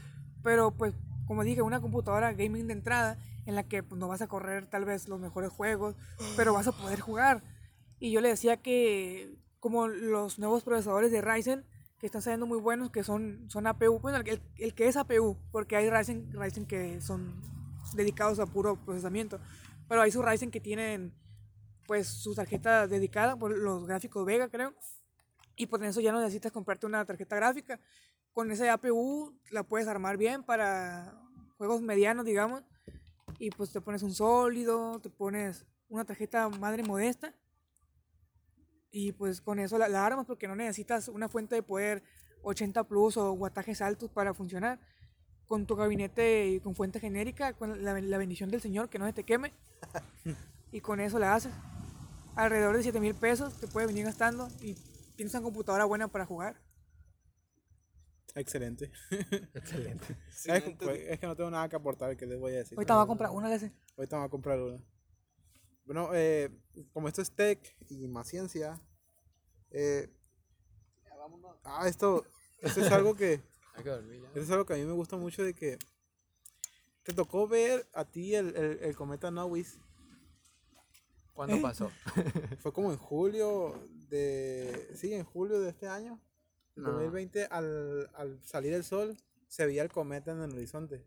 [0.44, 0.94] Pero pues,
[1.26, 4.66] como dije, una computadora gaming de entrada en la que pues, no vas a correr
[4.68, 5.96] tal vez los mejores juegos,
[6.36, 7.42] pero vas a poder jugar.
[8.00, 9.36] Y yo le decía que
[9.66, 11.66] como los nuevos procesadores de Ryzen,
[11.98, 15.40] que están saliendo muy buenos, que son, son APU, bueno, el, el que es APU,
[15.52, 17.42] porque hay Ryzen, Ryzen que son
[17.96, 19.40] dedicados a puro procesamiento,
[19.90, 21.16] pero hay sus Ryzen que tienen
[21.88, 24.76] pues su tarjeta dedicada por los gráficos Vega, creo.
[25.56, 27.80] Y por eso ya no necesitas comprarte una tarjeta gráfica.
[28.34, 31.20] Con esa APU la puedes armar bien para,
[31.58, 32.62] juegos medianos, digamos.
[33.40, 37.34] Y pues te pones un sólido, te pones una tarjeta madre modesta.
[38.98, 42.02] Y pues con eso la, la armas porque no necesitas una fuente de poder
[42.44, 44.80] 80 plus o guatajes altos para funcionar.
[45.48, 49.06] Con tu gabinete y con fuente genérica, con la, la bendición del Señor, que no
[49.06, 49.52] se te queme.
[50.72, 51.52] y con eso la haces.
[52.38, 54.76] Alrededor de 7 mil pesos te puede venir gastando y
[55.18, 56.62] tienes una computadora buena para jugar.
[58.34, 58.94] Excelente.
[59.54, 60.16] Excelente.
[60.30, 60.86] Sí, es, no entendí.
[60.86, 62.78] pues, es que no tengo nada que aportar, que les voy a decir.
[62.78, 63.72] Ahorita voy a comprar una de esas.
[63.98, 64.80] Ahorita voy a comprar una.
[65.86, 66.50] Bueno, eh,
[66.94, 68.82] como esto es tech y más ciencia,
[69.70, 70.10] eh,
[71.64, 72.26] ah, esto,
[72.60, 73.42] esto es algo que,
[73.76, 74.28] Hay que dormir ya.
[74.30, 75.78] esto es algo que a mí me gusta mucho de que
[77.04, 79.80] te tocó ver a ti el, el, el cometa Nowis.
[81.34, 81.92] ¿Cuándo pasó?
[82.60, 83.78] Fue como en julio
[84.10, 86.20] de, sí, en julio de este año,
[86.76, 86.92] No.
[86.94, 89.18] 2020, al, al salir el sol,
[89.48, 91.06] se veía el cometa en el horizonte.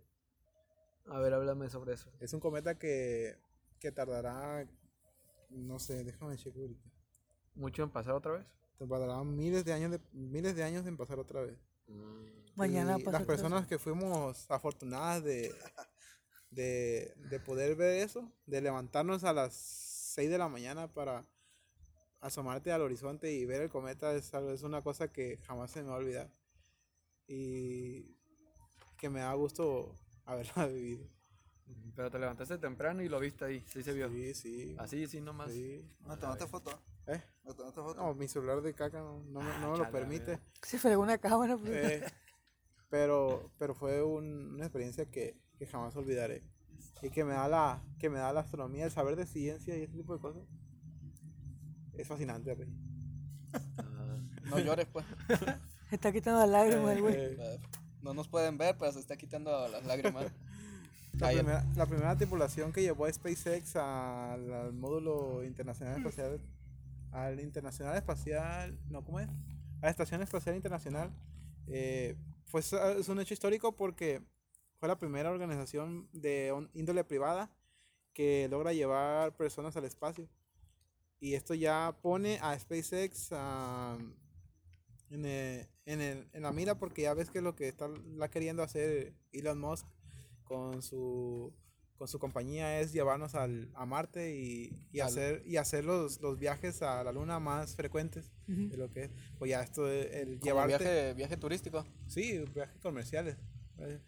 [1.06, 2.12] A ver, háblame sobre eso.
[2.20, 3.38] Es un cometa que,
[3.78, 4.66] que tardará,
[5.50, 6.90] no sé, déjame checar ahorita.
[7.54, 8.46] ¿Mucho en pasar otra vez?
[8.78, 11.58] Tardará miles de años de, miles de años en pasar otra vez.
[12.54, 15.52] Mañana Y las personas que fuimos afortunadas de,
[16.50, 21.24] de, de poder ver eso, de levantarnos a las 6 de la mañana para
[22.20, 25.82] asomarte al horizonte y ver el cometa, es, algo- es una cosa que jamás se
[25.82, 26.30] me va a olvidar.
[27.28, 28.16] Y
[28.96, 31.06] que me da gusto haberla vivido.
[31.96, 34.08] Pero te levantaste temprano y lo viste ahí, sí se vio.
[34.08, 34.76] Sí, sí.
[34.78, 35.50] Así, sí, nomás.
[35.50, 35.84] sí.
[36.06, 36.70] ¿No tomaste foto?
[37.06, 37.20] ¿Eh?
[37.44, 38.00] ¿No tomaste foto?
[38.00, 40.38] No, mi celular de caca no, no me, no me lo permite.
[40.62, 41.56] Se fregó una cámara.
[41.56, 41.70] pues.
[41.72, 42.04] Eh,
[42.88, 46.44] pero, pero fue un- una experiencia que, que jamás olvidaré.
[47.02, 49.82] Y que me da la, que me da la astronomía, el saber de ciencia y
[49.82, 50.42] ese tipo de cosas.
[51.94, 52.72] Es fascinante, Rey.
[53.78, 55.04] Ah, No llores, pues.
[55.88, 57.14] Se está quitando las lágrimas, el güey.
[57.16, 57.60] Eh,
[58.02, 60.26] No nos pueden ver, pero se está quitando las lágrimas.
[61.20, 66.40] la, primera, la primera tripulación que llevó a SpaceX al, al módulo internacional espacial,
[67.12, 69.28] al internacional espacial, no, ¿cómo es?
[69.28, 71.10] A la Estación Espacial Internacional,
[71.66, 72.16] eh,
[72.46, 74.22] fue, es un hecho histórico porque
[74.78, 77.50] fue la primera organización de índole privada
[78.14, 80.28] que logra llevar personas al espacio.
[81.20, 83.98] Y esto ya pone a SpaceX ah,
[85.10, 88.28] en, el- en, el- en la mira porque ya ves que lo que está la
[88.30, 89.86] queriendo hacer Elon Musk
[90.48, 91.52] con su
[91.98, 96.38] con su compañía es llevarnos al, a Marte y, y hacer y hacer los, los
[96.38, 98.68] viajes a la luna más frecuentes Ujú.
[98.68, 101.84] de lo que es pues ya esto el llevarte viaje, viaje turístico.
[102.06, 103.36] Sí, viajes comerciales.
[103.76, 104.00] ¿vale?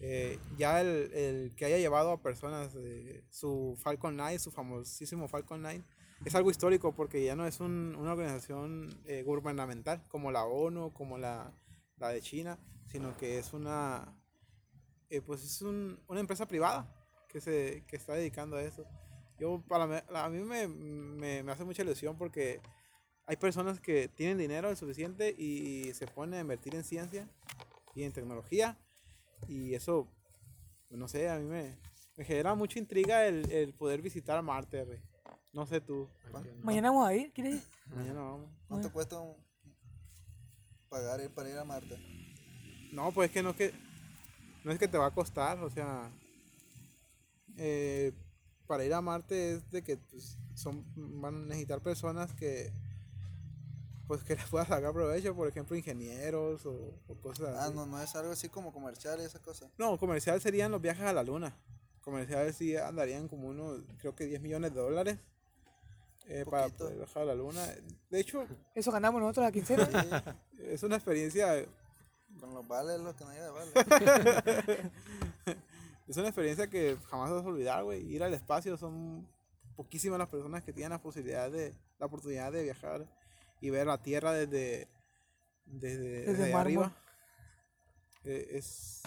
[0.00, 5.28] Eh, ya el, el que haya llevado a personas eh, su Falcon 9, su famosísimo
[5.28, 5.84] Falcon 9,
[6.24, 10.92] es algo histórico porque ya no es un- una organización eh, gubernamental como la ONU,
[10.92, 11.52] como la,
[11.98, 14.12] la de China, sino que es una,
[15.10, 16.86] eh, pues es un- una empresa privada
[17.28, 18.84] que se que está dedicando a eso.
[19.38, 22.60] Yo, para mí- a mí me, me, me hace mucha ilusión porque
[23.26, 27.28] hay personas que tienen dinero el suficiente y se ponen a invertir en ciencia
[27.94, 28.76] y en tecnología
[29.46, 30.08] y eso,
[30.90, 31.78] no sé, a mí me,
[32.16, 35.00] me genera mucha intriga el, el poder visitar Marte, Rey.
[35.52, 36.08] No sé tú,
[36.62, 37.62] Mañana vamos a ir, ¿quieres ir?
[37.94, 38.50] mañana vamos.
[38.66, 39.36] ¿Cuánto cuesta un-
[40.88, 41.96] pagar ir para ir a Marte?
[42.92, 43.72] No, pues es que no es que
[44.68, 46.10] no es que te va a costar, o sea,
[47.56, 48.12] eh,
[48.66, 50.84] para ir a Marte es de que pues, son
[51.20, 52.72] van a necesitar personas que
[54.06, 57.74] pues que les puedas sacar provecho, por ejemplo, ingenieros o, o cosas Ah, así.
[57.74, 59.70] no, no es algo así como comercial y esas cosas.
[59.78, 61.54] No, comercial serían los viajes a la luna.
[62.00, 65.18] Comerciales sí andarían como unos, creo que 10 millones de dólares
[66.26, 67.66] eh, para poder viajar a la luna.
[68.10, 69.88] De hecho, Eso ganamos nosotros la quincena.
[70.58, 71.66] Es una experiencia,
[72.38, 74.90] con los vales lo que no hay de vale.
[76.08, 78.02] es una experiencia que jamás vas a olvidar, güey.
[78.12, 79.28] Ir al espacio son
[79.76, 83.06] poquísimas las personas que tienen la posibilidad de, la oportunidad de viajar
[83.60, 84.88] y ver la Tierra desde,
[85.64, 86.96] desde, desde arriba.
[88.24, 89.02] Eh, es,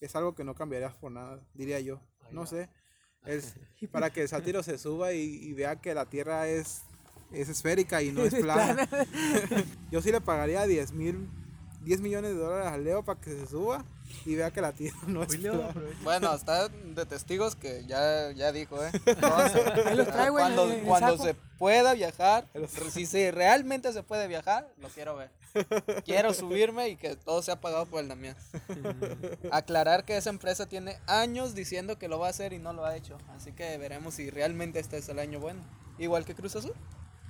[0.00, 2.00] es algo que no cambiarías por nada, diría yo.
[2.30, 2.68] No sé.
[3.24, 3.54] Es
[3.92, 6.82] para que el sátiro se suba y, y vea que la Tierra es,
[7.32, 8.88] es esférica y no es plana.
[9.90, 11.28] Yo sí le pagaría 10 mil
[11.86, 13.84] 10 millones de dólares al Leo para que se suba
[14.24, 15.72] y vea que la Tierra no es plana.
[16.02, 18.90] Bueno, está de testigos que ya, ya dijo, ¿eh?
[19.96, 22.46] No, traigo cuando el- en el cuando se pueda viajar,
[22.90, 25.30] si se realmente se puede viajar, lo quiero ver.
[26.04, 28.36] Quiero subirme y que todo sea pagado por el Damián.
[29.52, 32.84] Aclarar que esa empresa tiene años diciendo que lo va a hacer y no lo
[32.84, 33.16] ha hecho.
[33.36, 35.60] Así que veremos si realmente este es el año bueno.
[35.98, 36.74] Igual que Cruz Azul.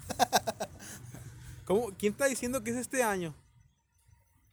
[1.66, 1.90] ¿Cómo?
[1.98, 3.34] ¿Quién está diciendo que es este año?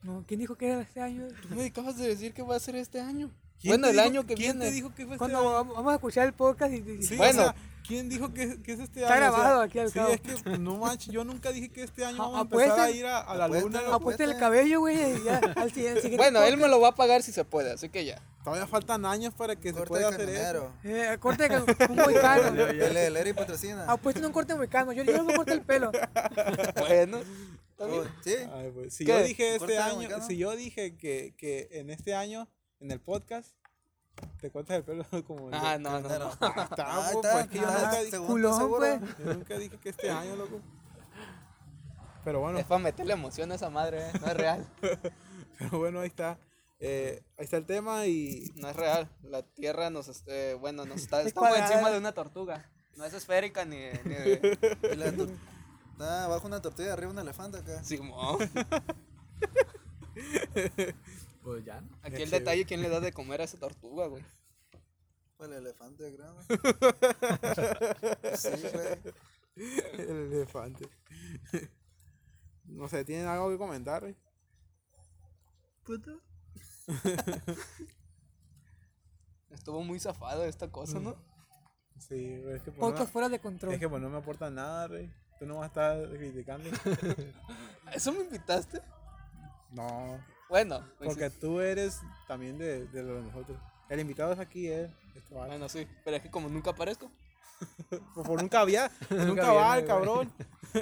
[0.04, 1.26] No, ¿quién dijo que era este año?
[1.48, 3.30] Tú me acabas de decir que va a ser este año.
[3.60, 4.66] ¿Quién Bueno, el dijo- año que ¿Quién viene.
[4.66, 5.50] te dijo que fue este Cuando año?
[5.52, 7.40] vamos vamos a escuchar el podcast y, y- Sí, Bueno.
[7.40, 7.54] o sea,
[7.86, 9.28] ¿quién dijo que, que es este Está año?
[9.30, 10.08] O sea, grabado aquí al sí, cabo.
[10.12, 12.80] es que pues, no manches, yo nunca dije que este año A- vamos a empezar
[12.80, 13.58] a ir a, a la luna.
[13.60, 13.82] apuesten.
[13.84, 13.94] loco.
[13.94, 14.98] apuesta el cabello, güey,
[15.56, 18.20] al siguiente, Bueno, él me lo va a pagar si se puede, así que ya.
[18.42, 20.70] Todavía faltan años para que se Corte pueda de hacer eso.
[20.82, 22.48] Eh, corte de un moicano.
[22.68, 23.86] El, el Eri patrocina.
[23.90, 24.92] Apuesten un corte moicano.
[24.92, 25.90] Yo, yo no me corté el pelo.
[26.86, 27.20] Bueno.
[27.78, 28.34] Oh, sí.
[28.52, 29.12] Ay, pues, si ¿Qué?
[29.12, 32.48] yo dije ¿Corte este de año, si yo dije que, que en este año,
[32.80, 33.54] en el podcast,
[34.40, 36.30] te cortas el pelo como el Ah, de- no, no, no.
[36.40, 38.78] Ahí está, Ahí pues, está, que yo ah, nunca, dije, según culón, tú, seguro.
[39.00, 39.18] pues.
[39.18, 40.60] yo nunca dije que este año, loco.
[42.24, 44.12] Pero bueno, Es para meterle emoción a esa madre, ¿eh?
[44.20, 44.66] no es real.
[45.58, 46.38] pero bueno, ahí está.
[46.80, 49.08] Eh, ahí está el tema y No es real.
[49.22, 51.72] La Tierra nos, este, bueno, nos está, Es está por cuadrada.
[51.72, 52.70] encima de una tortuga.
[52.96, 54.58] No es esférica ni, ni de...
[54.92, 55.30] Y la tor-
[55.94, 57.84] Está abajo una tortilla, arriba un elefante acá.
[57.84, 58.38] Simón.
[61.42, 61.80] Pues ya.
[61.82, 61.90] ¿no?
[62.02, 64.24] Aquí el detalle, ¿quién le da de comer a esa tortuga, güey?
[65.40, 66.34] El elefante, creo.
[68.36, 68.98] sí, güey.
[69.98, 70.88] el elefante.
[72.64, 74.00] No sé, ¿tienen algo que comentar?
[74.00, 74.16] güey?
[79.50, 81.14] Estuvo muy zafado esta cosa, ¿no?
[81.98, 83.74] Sí, güey, es que pues, no, Podcast fuera de control.
[83.74, 85.12] es que pues no me aporta nada, rey.
[85.38, 86.70] Tú no vas a estar criticando.
[87.86, 88.80] ¿A ¿Eso me invitaste?
[89.72, 90.18] No,
[90.48, 91.38] Bueno, pues porque sí.
[91.40, 93.58] tú eres también de, de lo de nosotros.
[93.88, 94.90] El invitado es aquí, eh.
[95.14, 95.34] Este.
[95.34, 95.86] Bueno, sí.
[96.04, 97.10] Pero es que como nunca aparezco.
[97.88, 100.32] Pues por nunca había, nunca, Nunca va viene, el cabrón.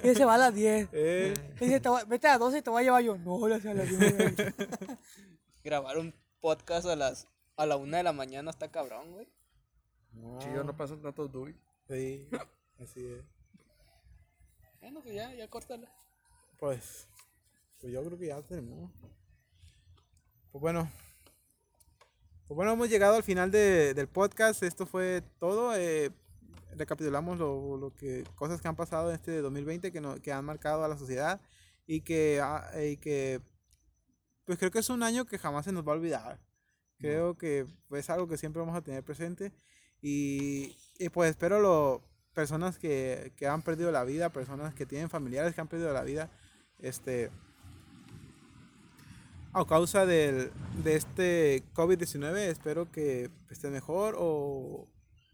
[0.03, 0.89] Y se va a las 10.
[0.93, 3.19] Eh, Dice, te vete a las 12 y te voy a llevar yo.
[3.19, 4.35] No, las a las 10.
[5.65, 9.29] Grabar un podcast a las a la una de la mañana está cabrón, güey.
[10.13, 11.55] no, Chido, no pasan tantos duy.
[11.89, 12.29] Sí,
[12.79, 13.23] así es.
[14.83, 15.89] Bueno, pues ya, ya córtala.
[16.59, 17.09] Pues,
[17.81, 18.91] pues yo creo que ya tenemos.
[20.51, 20.91] Pues bueno.
[22.47, 24.63] Pues bueno, hemos llegado al final de- del podcast.
[24.63, 25.75] Esto fue todo.
[25.75, 26.11] eh,
[26.75, 30.45] recapitulamos lo, lo que cosas que han pasado en este 2020 que, no, que han
[30.45, 31.41] marcado a la sociedad
[31.87, 33.41] y que, ah, y que
[34.47, 36.41] pues creo que es un año que jamás se nos va a olvidar.
[36.99, 39.53] Creo que es algo que siempre vamos a tener presente
[40.01, 42.03] y, y pues espero lo
[42.35, 46.03] personas que, que han perdido la vida, personas que tienen familiares que han perdido la
[46.03, 46.31] vida,
[46.79, 47.31] este
[49.55, 50.51] a causa del,
[50.83, 54.89] de este COVID-19, espero que estén mejor o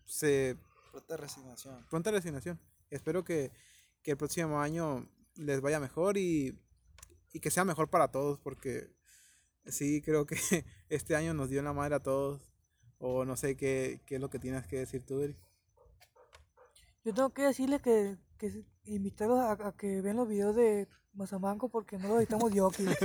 [0.06, 0.56] se
[0.90, 1.86] Pronta resignación.
[1.88, 2.58] pronta resignación.
[2.90, 3.52] Espero que,
[4.02, 6.58] que el próximo año les vaya mejor y,
[7.32, 8.90] y que sea mejor para todos, porque
[9.66, 10.36] sí creo que
[10.88, 12.50] este año nos dio en la madre a todos.
[12.98, 15.38] O no sé qué, qué es lo que tienes que decir tú, Eric.
[17.04, 21.68] Yo tengo que decirles que, que invitarlos a, a que vean los videos de Mazamanco
[21.68, 22.84] porque no los editamos yo aquí.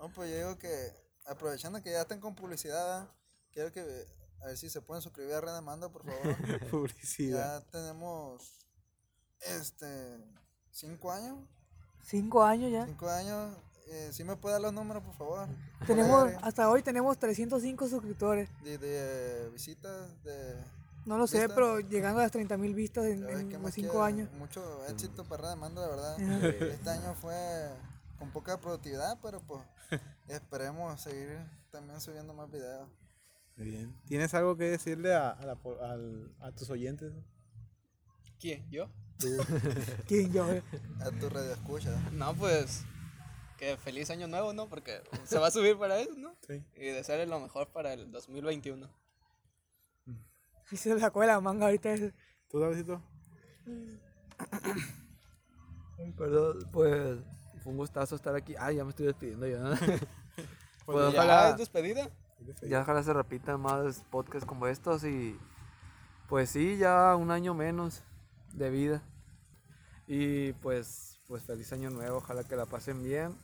[0.00, 0.92] No, pues yo digo que
[1.26, 3.08] aprovechando que ya están con publicidad,
[3.52, 3.80] quiero que
[4.42, 6.36] a ver si se pueden suscribir a Red Mando, por favor.
[6.72, 7.62] Publicidad.
[7.62, 8.66] ya tenemos
[9.40, 10.18] este
[10.72, 11.38] cinco años.
[12.02, 12.84] Cinco años ya.
[12.86, 13.56] Cinco años.
[13.86, 15.48] Eh, si me puede dar los números, por favor.
[15.86, 18.48] Tenemos, hasta hoy tenemos 305 suscriptores.
[18.64, 20.56] de, de visitas, de
[21.04, 21.54] No lo sé, ¿Vista?
[21.54, 24.06] pero llegando a las 30 mil vistas en, en ¿qué los más 5 quiere?
[24.06, 24.32] años.
[24.34, 26.20] Mucho éxito para Red Mando, la verdad.
[26.20, 27.34] Este año fue
[28.18, 29.62] con poca productividad, pero pues
[30.28, 31.38] esperemos seguir
[31.70, 32.88] también subiendo más videos.
[33.56, 33.94] Bien.
[34.06, 37.12] ¿Tienes algo que decirle a, a, la al- a tus oyentes?
[38.40, 38.68] ¿Quién?
[38.70, 38.88] ¿Yo?
[40.08, 40.44] ¿Quién yo?
[41.00, 41.90] A tu radio escucha.
[42.12, 42.84] No, pues
[43.58, 44.68] que feliz año nuevo, ¿no?
[44.68, 46.34] Porque se va a subir para eso, ¿no?
[46.46, 46.64] Sí.
[46.74, 48.88] Y desearle lo mejor para el 2021.
[50.72, 51.92] Y se lo sacó de la manga ahorita.
[51.92, 52.12] ese.
[52.50, 53.00] ¿Tú, Davidito?
[56.16, 57.18] Perdón, pues
[57.62, 58.54] fue un gustazo estar aquí.
[58.58, 59.58] Ay, ya me estoy despidiendo ya.
[60.84, 62.10] Pues Pues ¿Ya ojalá, es despedida?
[62.62, 65.38] ya ojalá se repitan más podcasts como estos y
[66.28, 68.02] pues sí, ya un año menos
[68.52, 69.02] de vida.
[70.08, 73.36] Y pues, pues feliz año nuevo, ojalá que la pasen bien,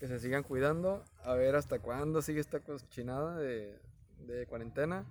[0.00, 3.78] que se sigan cuidando, a ver hasta cuándo sigue esta cochinada de,
[4.26, 5.04] de cuarentena,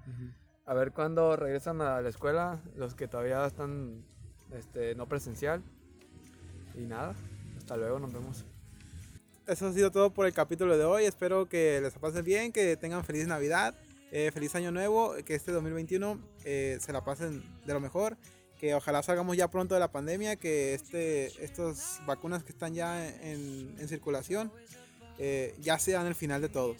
[0.65, 4.03] a ver cuándo regresan a la escuela, los que todavía están
[4.51, 5.63] este, no presencial.
[6.75, 7.15] Y nada,
[7.57, 8.45] hasta luego, nos vemos.
[9.47, 11.05] Eso ha sido todo por el capítulo de hoy.
[11.05, 13.75] Espero que les pasen bien, que tengan feliz Navidad,
[14.11, 18.17] eh, feliz año nuevo, que este 2021 eh, se la pasen de lo mejor,
[18.57, 23.07] que ojalá salgamos ya pronto de la pandemia, que este, estas vacunas que están ya
[23.07, 24.51] en, en circulación
[25.17, 26.75] eh, ya sean el final de todo.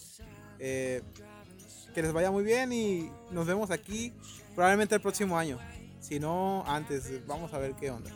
[1.94, 4.14] Que les vaya muy bien y nos vemos aquí
[4.56, 5.60] probablemente el próximo año.
[6.00, 8.10] Si no, antes, vamos a ver qué onda.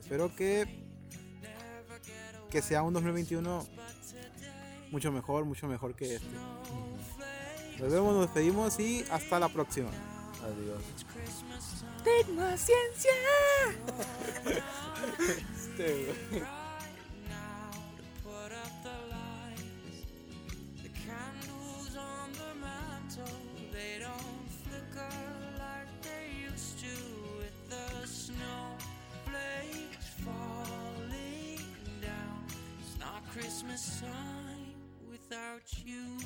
[0.00, 0.82] Espero que
[2.50, 3.66] que sea un 2021
[4.90, 6.36] mucho mejor, mucho mejor que este.
[7.80, 9.88] Nos vemos, nos despedimos y hasta la próxima.
[10.42, 10.82] Adiós.
[12.04, 13.12] Tecnociencia.
[15.76, 16.42] put
[33.72, 34.74] a sign
[35.10, 36.21] without you.